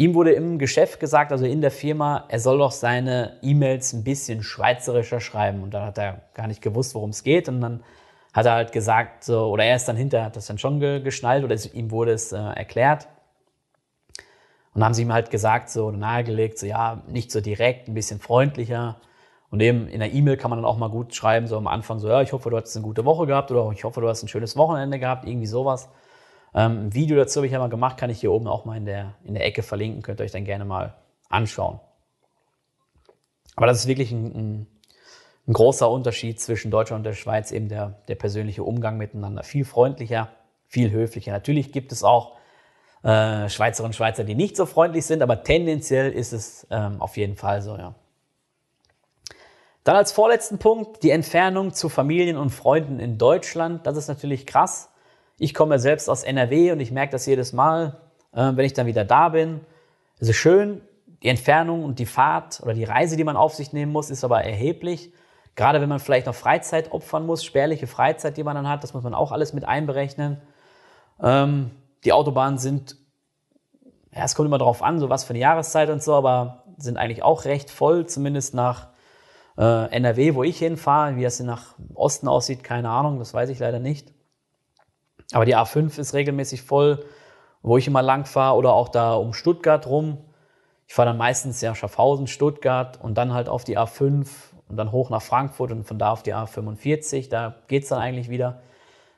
Ihm 0.00 0.14
wurde 0.14 0.30
im 0.30 0.60
Geschäft 0.60 1.00
gesagt, 1.00 1.32
also 1.32 1.44
in 1.44 1.60
der 1.60 1.72
Firma, 1.72 2.24
er 2.28 2.38
soll 2.38 2.58
doch 2.58 2.70
seine 2.70 3.36
E-Mails 3.42 3.92
ein 3.92 4.04
bisschen 4.04 4.44
schweizerischer 4.44 5.20
schreiben. 5.20 5.60
Und 5.60 5.74
dann 5.74 5.82
hat 5.82 5.98
er 5.98 6.22
gar 6.34 6.46
nicht 6.46 6.62
gewusst, 6.62 6.94
worum 6.94 7.10
es 7.10 7.24
geht. 7.24 7.48
Und 7.48 7.60
dann 7.60 7.82
hat 8.32 8.46
er 8.46 8.52
halt 8.52 8.70
gesagt, 8.70 9.24
so, 9.24 9.48
oder 9.48 9.64
er 9.64 9.74
ist 9.74 9.88
dann 9.88 9.96
hinterher, 9.96 10.26
hat 10.26 10.36
das 10.36 10.46
dann 10.46 10.56
schon 10.58 10.78
ge 10.78 11.00
geschnallt 11.00 11.42
oder 11.42 11.56
es, 11.56 11.74
ihm 11.74 11.90
wurde 11.90 12.12
es 12.12 12.30
äh, 12.30 12.36
erklärt. 12.36 13.08
Und 14.72 14.80
dann 14.80 14.84
haben 14.84 14.94
sie 14.94 15.02
ihm 15.02 15.12
halt 15.12 15.32
gesagt, 15.32 15.68
so 15.68 15.90
nahegelegt, 15.90 16.60
so 16.60 16.66
ja, 16.66 17.02
nicht 17.08 17.32
so 17.32 17.40
direkt, 17.40 17.88
ein 17.88 17.94
bisschen 17.94 18.20
freundlicher. 18.20 19.00
Und 19.50 19.60
eben 19.60 19.88
in 19.88 19.98
der 19.98 20.12
E-Mail 20.12 20.36
kann 20.36 20.50
man 20.50 20.58
dann 20.60 20.66
auch 20.66 20.78
mal 20.78 20.90
gut 20.90 21.12
schreiben, 21.12 21.48
so 21.48 21.56
am 21.56 21.66
Anfang 21.66 21.98
so, 21.98 22.08
ja, 22.08 22.22
ich 22.22 22.32
hoffe, 22.32 22.50
du 22.50 22.56
hast 22.56 22.76
eine 22.76 22.84
gute 22.84 23.04
Woche 23.04 23.26
gehabt 23.26 23.50
oder 23.50 23.68
ich 23.72 23.82
hoffe, 23.82 24.00
du 24.00 24.08
hast 24.08 24.22
ein 24.22 24.28
schönes 24.28 24.56
Wochenende 24.56 25.00
gehabt, 25.00 25.26
irgendwie 25.26 25.48
sowas. 25.48 25.88
Ähm, 26.54 26.86
ein 26.86 26.94
Video 26.94 27.16
dazu 27.16 27.38
habe 27.38 27.46
ich 27.46 27.52
ja 27.52 27.58
mal 27.58 27.68
gemacht, 27.68 27.96
kann 27.96 28.10
ich 28.10 28.20
hier 28.20 28.32
oben 28.32 28.46
auch 28.46 28.64
mal 28.64 28.76
in 28.76 28.86
der, 28.86 29.14
in 29.24 29.34
der 29.34 29.44
Ecke 29.44 29.62
verlinken, 29.62 30.02
könnt 30.02 30.20
ihr 30.20 30.24
euch 30.24 30.32
dann 30.32 30.44
gerne 30.44 30.64
mal 30.64 30.94
anschauen. 31.28 31.80
Aber 33.56 33.66
das 33.66 33.78
ist 33.78 33.86
wirklich 33.86 34.12
ein, 34.12 34.26
ein, 34.26 34.66
ein 35.46 35.52
großer 35.52 35.90
Unterschied 35.90 36.40
zwischen 36.40 36.70
Deutschland 36.70 37.00
und 37.00 37.04
der 37.04 37.14
Schweiz, 37.14 37.50
eben 37.52 37.68
der, 37.68 38.00
der 38.08 38.14
persönliche 38.14 38.62
Umgang 38.62 38.96
miteinander. 38.96 39.42
Viel 39.42 39.64
freundlicher, 39.64 40.30
viel 40.66 40.90
höflicher. 40.90 41.32
Natürlich 41.32 41.72
gibt 41.72 41.92
es 41.92 42.04
auch 42.04 42.36
äh, 43.02 43.48
Schweizerinnen 43.48 43.90
und 43.90 43.94
Schweizer, 43.94 44.24
die 44.24 44.34
nicht 44.34 44.56
so 44.56 44.66
freundlich 44.66 45.06
sind, 45.06 45.22
aber 45.22 45.42
tendenziell 45.42 46.12
ist 46.12 46.32
es 46.32 46.66
ähm, 46.70 47.00
auf 47.00 47.16
jeden 47.16 47.36
Fall 47.36 47.62
so, 47.62 47.76
ja. 47.76 47.94
Dann 49.84 49.96
als 49.96 50.12
vorletzten 50.12 50.58
Punkt 50.58 51.02
die 51.02 51.10
Entfernung 51.10 51.72
zu 51.72 51.88
Familien 51.88 52.36
und 52.36 52.50
Freunden 52.50 53.00
in 53.00 53.16
Deutschland. 53.16 53.86
Das 53.86 53.96
ist 53.96 54.06
natürlich 54.06 54.44
krass. 54.44 54.90
Ich 55.38 55.54
komme 55.54 55.78
selbst 55.78 56.10
aus 56.10 56.24
NRW 56.24 56.72
und 56.72 56.80
ich 56.80 56.90
merke 56.90 57.12
das 57.12 57.24
jedes 57.26 57.52
Mal, 57.52 58.00
äh, 58.32 58.52
wenn 58.54 58.64
ich 58.64 58.74
dann 58.74 58.86
wieder 58.86 59.04
da 59.04 59.28
bin. 59.28 59.60
Es 60.18 60.28
ist 60.28 60.36
schön, 60.36 60.82
die 61.22 61.28
Entfernung 61.28 61.84
und 61.84 61.98
die 61.98 62.06
Fahrt 62.06 62.60
oder 62.62 62.74
die 62.74 62.84
Reise, 62.84 63.16
die 63.16 63.24
man 63.24 63.36
auf 63.36 63.54
sich 63.54 63.72
nehmen 63.72 63.92
muss, 63.92 64.10
ist 64.10 64.24
aber 64.24 64.42
erheblich. 64.42 65.12
Gerade 65.54 65.80
wenn 65.80 65.88
man 65.88 66.00
vielleicht 66.00 66.26
noch 66.26 66.34
Freizeit 66.34 66.92
opfern 66.92 67.26
muss, 67.26 67.44
spärliche 67.44 67.86
Freizeit, 67.86 68.36
die 68.36 68.44
man 68.44 68.54
dann 68.54 68.68
hat, 68.68 68.82
das 68.82 68.94
muss 68.94 69.02
man 69.02 69.14
auch 69.14 69.32
alles 69.32 69.52
mit 69.52 69.64
einberechnen. 69.64 70.40
Ähm, 71.22 71.70
die 72.04 72.12
Autobahnen 72.12 72.58
sind, 72.58 72.96
ja, 74.12 74.24
es 74.24 74.34
kommt 74.34 74.46
immer 74.46 74.58
darauf 74.58 74.82
an, 74.82 74.98
so 74.98 75.08
was 75.08 75.24
für 75.24 75.30
eine 75.30 75.40
Jahreszeit 75.40 75.90
und 75.90 76.02
so, 76.02 76.14
aber 76.14 76.64
sind 76.76 76.96
eigentlich 76.96 77.22
auch 77.22 77.44
recht 77.44 77.70
voll, 77.70 78.06
zumindest 78.06 78.54
nach 78.54 78.88
äh, 79.56 79.90
NRW, 79.90 80.34
wo 80.34 80.44
ich 80.44 80.58
hinfahre. 80.58 81.16
Wie 81.16 81.22
das 81.22 81.40
nach 81.40 81.74
Osten 81.94 82.28
aussieht, 82.28 82.62
keine 82.62 82.90
Ahnung, 82.90 83.18
das 83.18 83.34
weiß 83.34 83.50
ich 83.50 83.58
leider 83.58 83.80
nicht. 83.80 84.12
Aber 85.32 85.44
die 85.44 85.56
A5 85.56 85.98
ist 85.98 86.14
regelmäßig 86.14 86.62
voll, 86.62 87.04
wo 87.62 87.76
ich 87.76 87.86
immer 87.86 88.02
lang 88.02 88.24
fahre 88.24 88.56
oder 88.56 88.72
auch 88.72 88.88
da 88.88 89.14
um 89.14 89.32
Stuttgart 89.34 89.86
rum. 89.86 90.18
Ich 90.86 90.94
fahre 90.94 91.08
dann 91.08 91.18
meistens 91.18 91.60
ja 91.60 91.74
Schaffhausen, 91.74 92.26
Stuttgart 92.26 92.98
und 93.02 93.18
dann 93.18 93.34
halt 93.34 93.48
auf 93.48 93.64
die 93.64 93.78
A5 93.78 94.26
und 94.68 94.76
dann 94.76 94.92
hoch 94.92 95.10
nach 95.10 95.22
Frankfurt 95.22 95.72
und 95.72 95.84
von 95.84 95.98
da 95.98 96.12
auf 96.12 96.22
die 96.22 96.34
A45. 96.34 97.28
Da 97.28 97.56
geht's 97.68 97.88
dann 97.88 98.00
eigentlich 98.00 98.30
wieder. 98.30 98.62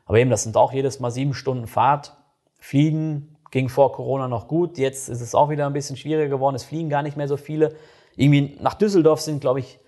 Aber 0.06 0.18
eben, 0.18 0.30
das 0.30 0.42
sind 0.42 0.56
auch 0.56 0.72
jedes 0.72 0.98
Mal 0.98 1.10
sieben 1.10 1.34
Stunden 1.34 1.66
Fahrt. 1.66 2.16
Fliegen 2.58 3.36
ging 3.50 3.68
vor 3.68 3.92
Corona 3.92 4.28
noch 4.28 4.48
gut. 4.48 4.78
Jetzt 4.78 5.08
ist 5.08 5.20
es 5.20 5.34
auch 5.34 5.50
wieder 5.50 5.66
ein 5.66 5.72
bisschen 5.72 5.96
schwieriger 5.96 6.28
geworden. 6.28 6.56
Es 6.56 6.64
fliegen 6.64 6.88
gar 6.88 7.02
nicht 7.02 7.16
mehr 7.16 7.28
so 7.28 7.36
viele. 7.36 7.76
Irgendwie 8.16 8.56
nach 8.60 8.74
Düsseldorf 8.74 9.20
sind, 9.20 9.40
glaube 9.40 9.60
ich, 9.60 9.78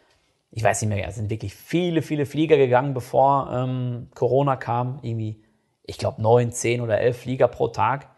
ich 0.50 0.62
weiß 0.62 0.82
nicht 0.82 0.90
mehr, 0.90 1.08
es 1.08 1.14
sind 1.14 1.30
wirklich 1.30 1.54
viele, 1.54 2.02
viele 2.02 2.26
Flieger 2.26 2.56
gegangen, 2.56 2.92
bevor 2.92 3.50
ähm, 3.52 4.08
Corona 4.14 4.56
kam. 4.56 4.98
Irgendwie, 5.02 5.42
ich 5.84 5.98
glaube, 5.98 6.22
neun, 6.22 6.52
zehn 6.52 6.80
oder 6.80 6.98
elf 6.98 7.18
Flieger 7.18 7.48
pro 7.48 7.68
Tag. 7.68 8.08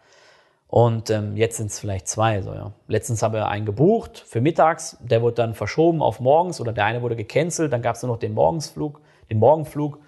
Und 0.67 1.09
ähm, 1.09 1.37
jetzt 1.37 1.57
sind 1.57 1.67
es 1.67 1.79
vielleicht 1.79 2.07
zwei. 2.07 2.41
So, 2.41 2.53
ja. 2.53 2.71
Letztens 2.87 3.23
habe 3.23 3.37
ich 3.37 3.43
einen 3.43 3.65
gebucht 3.65 4.23
für 4.25 4.41
mittags. 4.41 4.97
Der 4.99 5.21
wurde 5.21 5.35
dann 5.35 5.53
verschoben 5.53 6.01
auf 6.01 6.19
morgens 6.19 6.59
oder 6.59 6.73
der 6.73 6.85
eine 6.85 7.01
wurde 7.01 7.15
gecancelt. 7.15 7.71
Dann 7.71 7.81
gab 7.81 7.95
es 7.95 8.01
nur 8.01 8.11
noch 8.11 8.19
den 8.19 8.33
Morgensflug, 8.33 8.99
den 9.29 9.39
Morgenflug. 9.39 9.99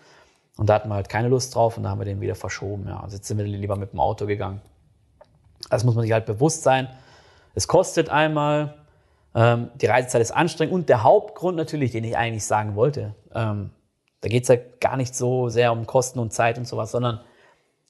Und 0.57 0.67
da 0.67 0.75
hatten 0.75 0.89
wir 0.89 0.95
halt 0.95 1.09
keine 1.09 1.27
Lust 1.27 1.55
drauf 1.55 1.77
und 1.77 1.83
da 1.83 1.89
haben 1.89 1.99
wir 1.99 2.05
den 2.05 2.19
wieder 2.19 2.35
verschoben. 2.35 2.87
Ja. 2.87 3.01
Also 3.01 3.15
jetzt 3.17 3.27
sind 3.27 3.37
wir 3.37 3.45
lieber 3.45 3.75
mit 3.75 3.93
dem 3.93 3.99
Auto 3.99 4.25
gegangen. 4.25 4.61
Das 5.69 5.83
muss 5.83 5.95
man 5.95 6.03
sich 6.03 6.11
halt 6.11 6.25
bewusst 6.25 6.63
sein. 6.63 6.87
Es 7.53 7.67
kostet 7.67 8.09
einmal, 8.09 8.75
ähm, 9.35 9.69
die 9.75 9.85
Reisezeit 9.85 10.21
ist 10.21 10.31
anstrengend 10.31 10.73
und 10.73 10.89
der 10.89 11.03
Hauptgrund 11.03 11.57
natürlich, 11.57 11.91
den 11.91 12.03
ich 12.03 12.17
eigentlich 12.17 12.45
sagen 12.45 12.75
wollte, 12.75 13.15
ähm, 13.33 13.71
da 14.21 14.29
geht 14.29 14.43
es 14.43 14.49
ja 14.49 14.55
gar 14.79 14.97
nicht 14.97 15.15
so 15.15 15.49
sehr 15.49 15.71
um 15.71 15.85
Kosten 15.85 16.19
und 16.19 16.33
Zeit 16.33 16.57
und 16.57 16.67
sowas, 16.67 16.91
sondern 16.91 17.21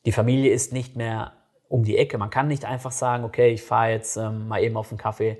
die 0.08 0.12
Familie 0.12 0.52
ist 0.52 0.74
nicht 0.74 0.96
mehr 0.96 1.34
um 1.70 1.84
die 1.84 1.98
Ecke. 1.98 2.18
Man 2.18 2.32
kann 2.32 2.48
nicht 2.48 2.66
einfach 2.66 2.92
sagen, 2.92 3.24
okay, 3.26 3.52
ich 3.52 3.62
fahre 3.62 3.92
jetzt 3.92 4.18
ähm, 4.18 4.48
mal 4.48 4.64
eben 4.64 4.76
auf 4.76 4.90
einen 4.90 4.98
Kaffee 4.98 5.38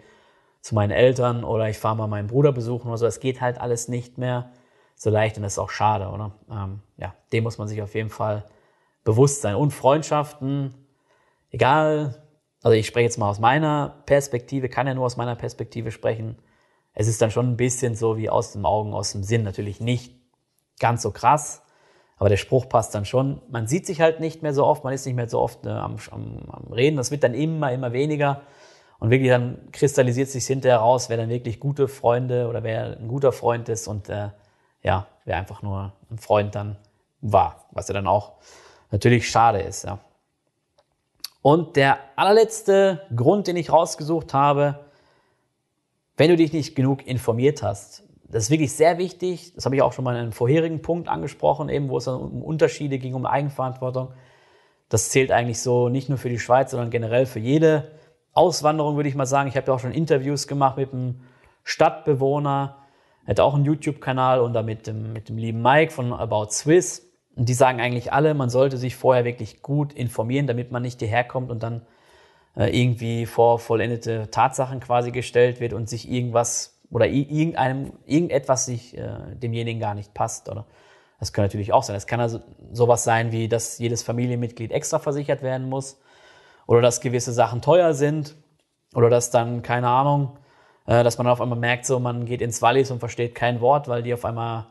zu 0.62 0.76
meinen 0.76 0.92
Eltern 0.92 1.44
oder 1.44 1.70
ich 1.70 1.80
fahre 1.80 1.96
mal 1.96 2.08
meinen 2.08 2.28
Bruder 2.28 2.52
besuchen 2.52 2.90
oder 2.90 3.00
so. 3.00 3.06
Es 3.08 3.20
geht 3.20 3.42
halt 3.42 3.60
alles 3.60 3.88
nicht 3.88 4.20
mehr 4.20 4.52
so 4.96 5.10
leicht 5.10 5.38
und 5.38 5.44
das 5.44 5.54
ist 5.54 5.60
auch 5.60 5.72
schade, 5.72 6.10
oder? 6.10 6.34
Ähm, 6.52 6.82
ja, 6.98 7.16
dem 7.32 7.46
muss 7.46 7.58
man 7.58 7.68
sich 7.68 7.82
auf 7.82 7.96
jeden 7.96 8.10
Fall 8.10 8.44
bewusst 9.04 9.42
sein. 9.42 9.56
Und 9.56 9.72
Freundschaften, 9.72 10.76
egal, 11.50 12.22
also 12.62 12.76
ich 12.76 12.86
spreche 12.86 13.06
jetzt 13.06 13.18
mal 13.18 13.30
aus 13.30 13.40
meiner 13.40 14.04
Perspektive, 14.06 14.70
kann 14.70 14.86
ja 14.86 14.94
nur 14.94 15.06
aus 15.06 15.18
meiner 15.18 15.36
Perspektive 15.36 15.90
sprechen 15.90 16.38
es 17.00 17.08
ist 17.08 17.22
dann 17.22 17.30
schon 17.30 17.48
ein 17.48 17.58
bisschen 17.58 17.94
so 17.94 18.18
wie 18.18 18.28
aus 18.28 18.54
dem 18.54 18.66
Augen, 18.66 18.96
aus 18.96 19.12
dem 19.12 19.22
Sinn. 19.22 19.44
Natürlich 19.44 19.80
nicht 19.80 20.16
ganz 20.80 21.04
so 21.04 21.12
krass, 21.12 21.62
aber 22.18 22.30
der 22.30 22.38
Spruch 22.38 22.68
passt 22.68 22.96
dann 22.96 23.06
schon. 23.06 23.42
Man 23.50 23.68
sieht 23.68 23.86
sich 23.86 24.02
halt 24.02 24.20
nicht 24.20 24.42
mehr 24.42 24.54
so 24.54 24.66
oft, 24.66 24.84
man 24.84 24.94
ist 24.94 25.06
nicht 25.06 25.16
mehr 25.16 25.30
so 25.30 25.40
oft 25.40 25.66
äh, 25.66 25.70
am, 25.70 25.98
am, 26.12 26.40
am, 26.50 26.74
Reden. 26.74 26.98
Das 26.98 27.12
wird 27.12 27.24
dann 27.24 27.34
immer, 27.34 27.72
immer 27.72 27.94
weniger. 27.94 28.42
Und 29.00 29.12
wirklich 29.12 29.30
dann 29.30 29.60
kristallisiert 29.72 30.30
sich 30.30 30.46
hinterher 30.48 30.80
raus, 30.80 31.10
wer 31.10 31.18
dann 31.18 31.30
wirklich 31.30 31.60
gute 31.60 31.88
Freunde 31.88 32.48
oder 32.48 32.64
wer 32.64 32.98
ein 32.98 33.08
guter 33.08 33.32
Freund 33.32 33.70
ist 33.70 33.88
und 33.88 34.10
äh, 34.10 34.30
ja, 34.82 35.06
wer 35.26 35.38
einfach 35.38 35.62
nur 35.62 35.94
ein 36.10 36.18
Freund 36.18 36.56
dann 36.56 36.78
war. 37.22 37.66
Was 37.72 37.88
ja 37.88 37.94
dann 37.94 38.08
auch 38.08 38.34
natürlich 38.90 39.30
schade 39.30 39.60
ist. 39.60 39.84
Ja. 39.84 40.00
Und 41.44 41.76
der 41.76 42.00
allerletzte 42.16 43.04
Grund, 43.16 43.46
den 43.46 43.58
ich 43.58 43.72
rausgesucht 43.72 44.34
habe, 44.34 44.80
wenn 46.16 46.32
du 46.32 46.36
dich 46.36 46.52
nicht 46.52 46.76
genug 46.76 47.06
informiert 47.06 47.62
hast, 47.62 48.04
das 48.30 48.46
ist 48.46 48.50
wirklich 48.50 48.74
sehr 48.74 48.98
wichtig. 48.98 49.54
Das 49.56 49.66
habe 49.66 49.76
ich 49.76 49.82
auch 49.82 49.94
schon 49.94 50.04
mal 50.04 50.16
in 50.16 50.22
einem 50.22 50.32
vorherigen 50.32 50.82
Punkt 50.82 51.08
angesprochen, 51.08 51.70
eben 51.70 51.90
wo 51.90 51.98
es 51.98 52.06
dann 52.06 52.20
um 52.20 52.44
Unterschiede 52.44 53.00
ging, 53.00 53.14
um 53.14 53.26
Eigenverantwortung. 53.26 54.14
Das 54.90 55.10
zählt 55.10 55.32
eigentlich 55.32 55.62
so 55.62 55.90
nicht 55.90 56.10
nur 56.10 56.18
für 56.18 56.30
die 56.30 56.40
Schweiz, 56.40 56.72
sondern 56.72 56.90
generell 56.90 57.26
für 57.26 57.40
jede 57.40 57.92
Auswanderung, 58.34 58.96
würde 58.96 59.10
ich 59.10 59.16
mal 59.16 59.26
sagen. 59.26 59.50
Ich 59.50 59.58
habe 59.58 59.68
ja 59.68 59.74
auch 59.74 59.80
schon 59.80 59.92
Interviews 59.92 60.48
gemacht 60.48 60.78
mit 60.78 60.94
einem 60.94 61.22
Stadtbewohner, 61.64 62.78
er 63.26 63.32
hat 63.32 63.40
auch 63.42 63.56
einen 63.56 63.66
YouTube-Kanal 63.66 64.40
und 64.40 64.54
da 64.54 64.64
mit 64.64 64.88
dem, 64.88 65.12
mit 65.12 65.28
dem 65.28 65.38
lieben 65.38 65.62
Mike 65.62 65.92
von 65.92 66.14
About 66.14 66.52
Swiss. 66.52 67.12
Und 67.36 67.50
die 67.50 67.54
sagen 67.54 67.82
eigentlich 67.82 68.14
alle, 68.14 68.34
man 68.34 68.50
sollte 68.50 68.78
sich 68.78 68.96
vorher 68.96 69.26
wirklich 69.26 69.62
gut 69.62 69.92
informieren, 69.92 70.48
damit 70.48 70.72
man 70.72 70.82
nicht 70.82 71.00
hierher 71.00 71.26
kommt 71.26 71.52
und 71.52 71.62
dann 71.62 71.86
äh, 72.56 72.70
irgendwie 72.70 73.26
vor 73.26 73.60
vollendete 73.60 74.32
Tatsachen 74.32 74.80
quasi 74.80 75.12
gestellt 75.12 75.60
wird 75.60 75.74
und 75.74 75.90
sich 75.90 76.10
irgendwas 76.10 76.77
oder 76.90 77.08
irgendeinem, 77.08 77.94
irgendetwas 78.06 78.66
sich 78.66 78.98
äh, 78.98 79.36
demjenigen 79.36 79.80
gar 79.80 79.94
nicht 79.94 80.14
passt, 80.14 80.50
oder? 80.50 80.66
Das 81.20 81.34
kann 81.34 81.46
natürlich 81.46 81.74
auch 81.74 81.84
sein. 81.84 81.96
Es 81.96 82.06
kann 82.06 82.20
also 82.20 82.40
sowas 82.72 83.04
sein, 83.04 83.32
wie 83.32 83.48
dass 83.48 83.80
jedes 83.80 84.04
Familienmitglied 84.04 84.72
extra 84.72 85.00
versichert 85.00 85.42
werden 85.42 85.68
muss 85.68 86.00
oder 86.68 86.82
dass 86.82 87.02
gewisse 87.02 87.34
Sachen 87.34 87.62
teuer 87.62 87.94
sind 87.94 88.36
oder 88.94 89.10
dass 89.10 89.32
dann, 89.32 89.64
keine 89.64 89.90
Ahnung, 89.90 90.38
äh, 90.86 91.04
dass 91.04 91.18
man 91.18 91.28
auf 91.28 91.42
einmal 91.42 91.58
merkt, 91.58 91.86
so 91.86 92.00
man 92.00 92.26
geht 92.26 92.42
ins 92.42 92.62
Wallis 92.62 92.92
und 92.92 93.00
versteht 93.00 93.36
kein 93.36 93.62
Wort, 93.62 93.88
weil 93.88 94.04
die 94.04 94.14
auf 94.14 94.26
einmal 94.26 94.68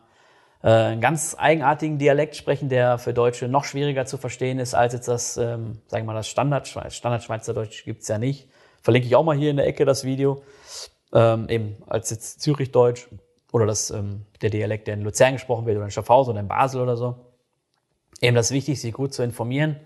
äh, 0.63 0.69
einen 0.69 1.01
ganz 1.01 1.37
eigenartigen 1.39 1.99
Dialekt 1.99 2.37
sprechen, 2.37 2.69
der 2.69 2.99
für 2.99 3.13
Deutsche 3.13 3.49
noch 3.49 3.65
schwieriger 3.65 4.07
zu 4.07 4.17
verstehen 4.17 4.59
ist 4.59 4.75
als 4.75 4.93
jetzt 4.93 5.09
das, 5.09 5.37
ähm, 5.37 5.81
sagen 5.87 6.05
wir 6.05 6.13
mal, 6.13 6.15
das 6.15 6.29
Standardschweiz. 6.29 6.95
Standardschweizerdeutsch 6.95 7.85
gibt's 7.85 8.09
ja 8.09 8.19
nicht. 8.19 8.49
Verlinke 8.83 9.09
ich 9.09 9.17
auch 9.17 9.25
mal 9.25 9.37
hier 9.37 9.51
in 9.51 9.57
der 9.57 9.67
Ecke 9.67 9.85
das 9.85 10.05
Video. 10.05 10.43
Ähm, 11.17 11.49
eben 11.49 11.77
als 11.87 12.11
jetzt 12.11 12.43
Zürichdeutsch 12.43 13.09
oder 13.51 13.65
das, 13.65 13.91
ähm, 13.91 14.27
der 14.43 14.51
Dialekt, 14.51 14.87
der 14.87 14.95
in 14.95 15.01
Luzern 15.01 15.33
gesprochen 15.33 15.65
wird 15.65 15.79
oder 15.79 15.87
in 15.87 15.91
Schaffhausen 15.91 16.33
oder 16.33 16.41
in 16.41 16.49
Basel 16.49 16.83
oder 16.83 16.99
so. 16.99 17.17
Eben 18.21 18.37
das 18.37 18.47
ist 18.47 18.53
wichtig, 18.53 18.79
sich 18.83 18.93
gut 18.93 19.15
zu 19.15 19.23
informieren 19.23 19.81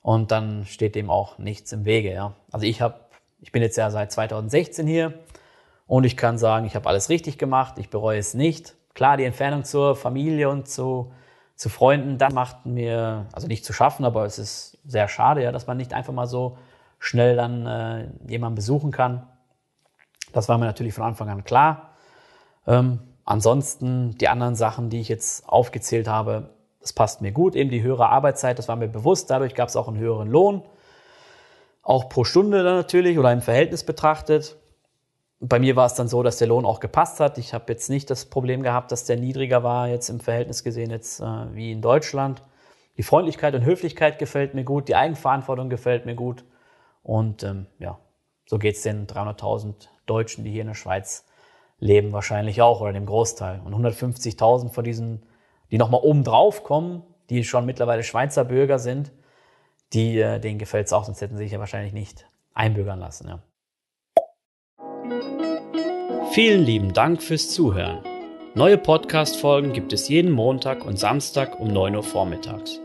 und 0.00 0.30
dann 0.30 0.64
steht 0.64 0.94
dem 0.94 1.10
auch 1.10 1.36
nichts 1.36 1.72
im 1.72 1.84
Wege. 1.84 2.10
Ja. 2.10 2.36
Also 2.52 2.64
ich 2.64 2.80
habe, 2.80 2.94
ich 3.42 3.52
bin 3.52 3.60
jetzt 3.60 3.76
ja 3.76 3.90
seit 3.90 4.10
2016 4.12 4.86
hier 4.86 5.12
und 5.86 6.04
ich 6.04 6.16
kann 6.16 6.38
sagen, 6.38 6.64
ich 6.64 6.74
habe 6.74 6.88
alles 6.88 7.10
richtig 7.10 7.36
gemacht, 7.36 7.74
ich 7.76 7.90
bereue 7.90 8.18
es 8.18 8.32
nicht. 8.32 8.76
Klar, 8.94 9.18
die 9.18 9.24
Entfernung 9.24 9.64
zur 9.64 9.94
Familie 9.94 10.48
und 10.48 10.68
zu, 10.68 11.12
zu 11.54 11.68
Freunden, 11.68 12.16
das 12.16 12.32
macht 12.32 12.64
mir, 12.64 13.26
also 13.32 13.46
nicht 13.46 13.66
zu 13.66 13.74
schaffen, 13.74 14.06
aber 14.06 14.24
es 14.24 14.38
ist 14.38 14.78
sehr 14.86 15.08
schade, 15.08 15.42
ja, 15.42 15.52
dass 15.52 15.66
man 15.66 15.76
nicht 15.76 15.92
einfach 15.92 16.14
mal 16.14 16.26
so 16.26 16.56
schnell 16.98 17.36
dann 17.36 17.66
äh, 17.66 18.08
jemanden 18.26 18.54
besuchen 18.54 18.90
kann. 18.90 19.26
Das 20.32 20.48
war 20.48 20.58
mir 20.58 20.66
natürlich 20.66 20.94
von 20.94 21.04
Anfang 21.04 21.28
an 21.28 21.44
klar. 21.44 21.90
Ähm, 22.66 23.00
ansonsten 23.24 24.16
die 24.18 24.28
anderen 24.28 24.54
Sachen, 24.54 24.90
die 24.90 25.00
ich 25.00 25.08
jetzt 25.08 25.48
aufgezählt 25.48 26.08
habe, 26.08 26.50
das 26.80 26.92
passt 26.92 27.20
mir 27.20 27.32
gut. 27.32 27.56
Eben 27.56 27.70
die 27.70 27.82
höhere 27.82 28.08
Arbeitszeit, 28.08 28.58
das 28.58 28.68
war 28.68 28.76
mir 28.76 28.88
bewusst. 28.88 29.30
Dadurch 29.30 29.54
gab 29.54 29.68
es 29.68 29.76
auch 29.76 29.88
einen 29.88 29.98
höheren 29.98 30.28
Lohn. 30.28 30.62
Auch 31.82 32.08
pro 32.08 32.24
Stunde 32.24 32.62
dann 32.62 32.76
natürlich 32.76 33.18
oder 33.18 33.32
im 33.32 33.42
Verhältnis 33.42 33.84
betrachtet 33.84 34.56
bei 35.40 35.58
mir 35.58 35.76
war 35.76 35.86
es 35.86 35.94
dann 35.94 36.08
so, 36.08 36.22
dass 36.22 36.38
der 36.38 36.48
Lohn 36.48 36.64
auch 36.64 36.80
gepasst 36.80 37.20
hat. 37.20 37.38
Ich 37.38 37.52
habe 37.52 37.72
jetzt 37.72 37.90
nicht 37.90 38.08
das 38.10 38.24
Problem 38.24 38.62
gehabt, 38.62 38.90
dass 38.90 39.04
der 39.04 39.16
niedriger 39.16 39.62
war, 39.62 39.88
jetzt 39.88 40.08
im 40.08 40.20
Verhältnis 40.20 40.64
gesehen, 40.64 40.90
jetzt 40.90 41.20
äh, 41.20 41.54
wie 41.54 41.72
in 41.72 41.82
Deutschland. 41.82 42.42
Die 42.96 43.02
Freundlichkeit 43.02 43.54
und 43.54 43.64
Höflichkeit 43.64 44.18
gefällt 44.18 44.54
mir 44.54 44.64
gut, 44.64 44.88
die 44.88 44.96
Eigenverantwortung 44.96 45.68
gefällt 45.68 46.06
mir 46.06 46.14
gut. 46.14 46.44
Und 47.02 47.42
ähm, 47.42 47.66
ja, 47.78 47.98
so 48.46 48.58
geht 48.58 48.76
es 48.76 48.82
den 48.82 49.06
300.000 49.06 49.88
Deutschen, 50.06 50.44
die 50.44 50.50
hier 50.50 50.62
in 50.62 50.68
der 50.68 50.74
Schweiz 50.74 51.24
leben, 51.78 52.12
wahrscheinlich 52.12 52.62
auch 52.62 52.80
oder 52.80 52.92
dem 52.92 53.06
Großteil. 53.06 53.60
Und 53.64 53.74
150.000 53.74 54.70
von 54.70 54.84
diesen, 54.84 55.26
die 55.70 55.78
nochmal 55.78 56.00
oben 56.02 56.24
drauf 56.24 56.64
kommen, 56.64 57.02
die 57.30 57.44
schon 57.44 57.66
mittlerweile 57.66 58.02
Schweizer 58.02 58.44
Bürger 58.44 58.78
sind, 58.78 59.12
die, 59.92 60.18
äh, 60.18 60.38
denen 60.40 60.58
gefällt 60.58 60.86
es 60.86 60.92
auch, 60.92 61.04
sonst 61.04 61.20
hätten 61.20 61.36
sie 61.36 61.44
sich 61.44 61.52
ja 61.52 61.58
wahrscheinlich 61.58 61.92
nicht 61.92 62.26
einbürgern 62.54 62.98
lassen. 62.98 63.28
Ja. 63.28 63.42
Vielen 66.32 66.64
lieben 66.64 66.92
Dank 66.92 67.22
fürs 67.22 67.50
Zuhören. 67.50 68.00
Neue 68.54 68.78
Podcast-Folgen 68.78 69.72
gibt 69.72 69.92
es 69.92 70.08
jeden 70.08 70.32
Montag 70.32 70.84
und 70.84 70.98
Samstag 70.98 71.60
um 71.60 71.68
9 71.68 71.94
Uhr 71.96 72.02
vormittags. 72.02 72.80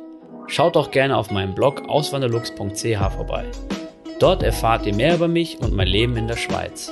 Schaut 0.48 0.76
auch 0.76 0.92
gerne 0.92 1.18
auf 1.18 1.32
meinem 1.32 1.56
Blog 1.56 1.88
auswanderlux.ch 1.88 3.14
vorbei. 3.16 3.46
Dort 4.20 4.44
erfahrt 4.44 4.86
ihr 4.86 4.94
mehr 4.94 5.16
über 5.16 5.28
mich 5.28 5.60
und 5.60 5.74
mein 5.74 5.88
Leben 5.88 6.18
in 6.18 6.28
der 6.28 6.36
Schweiz. 6.36 6.92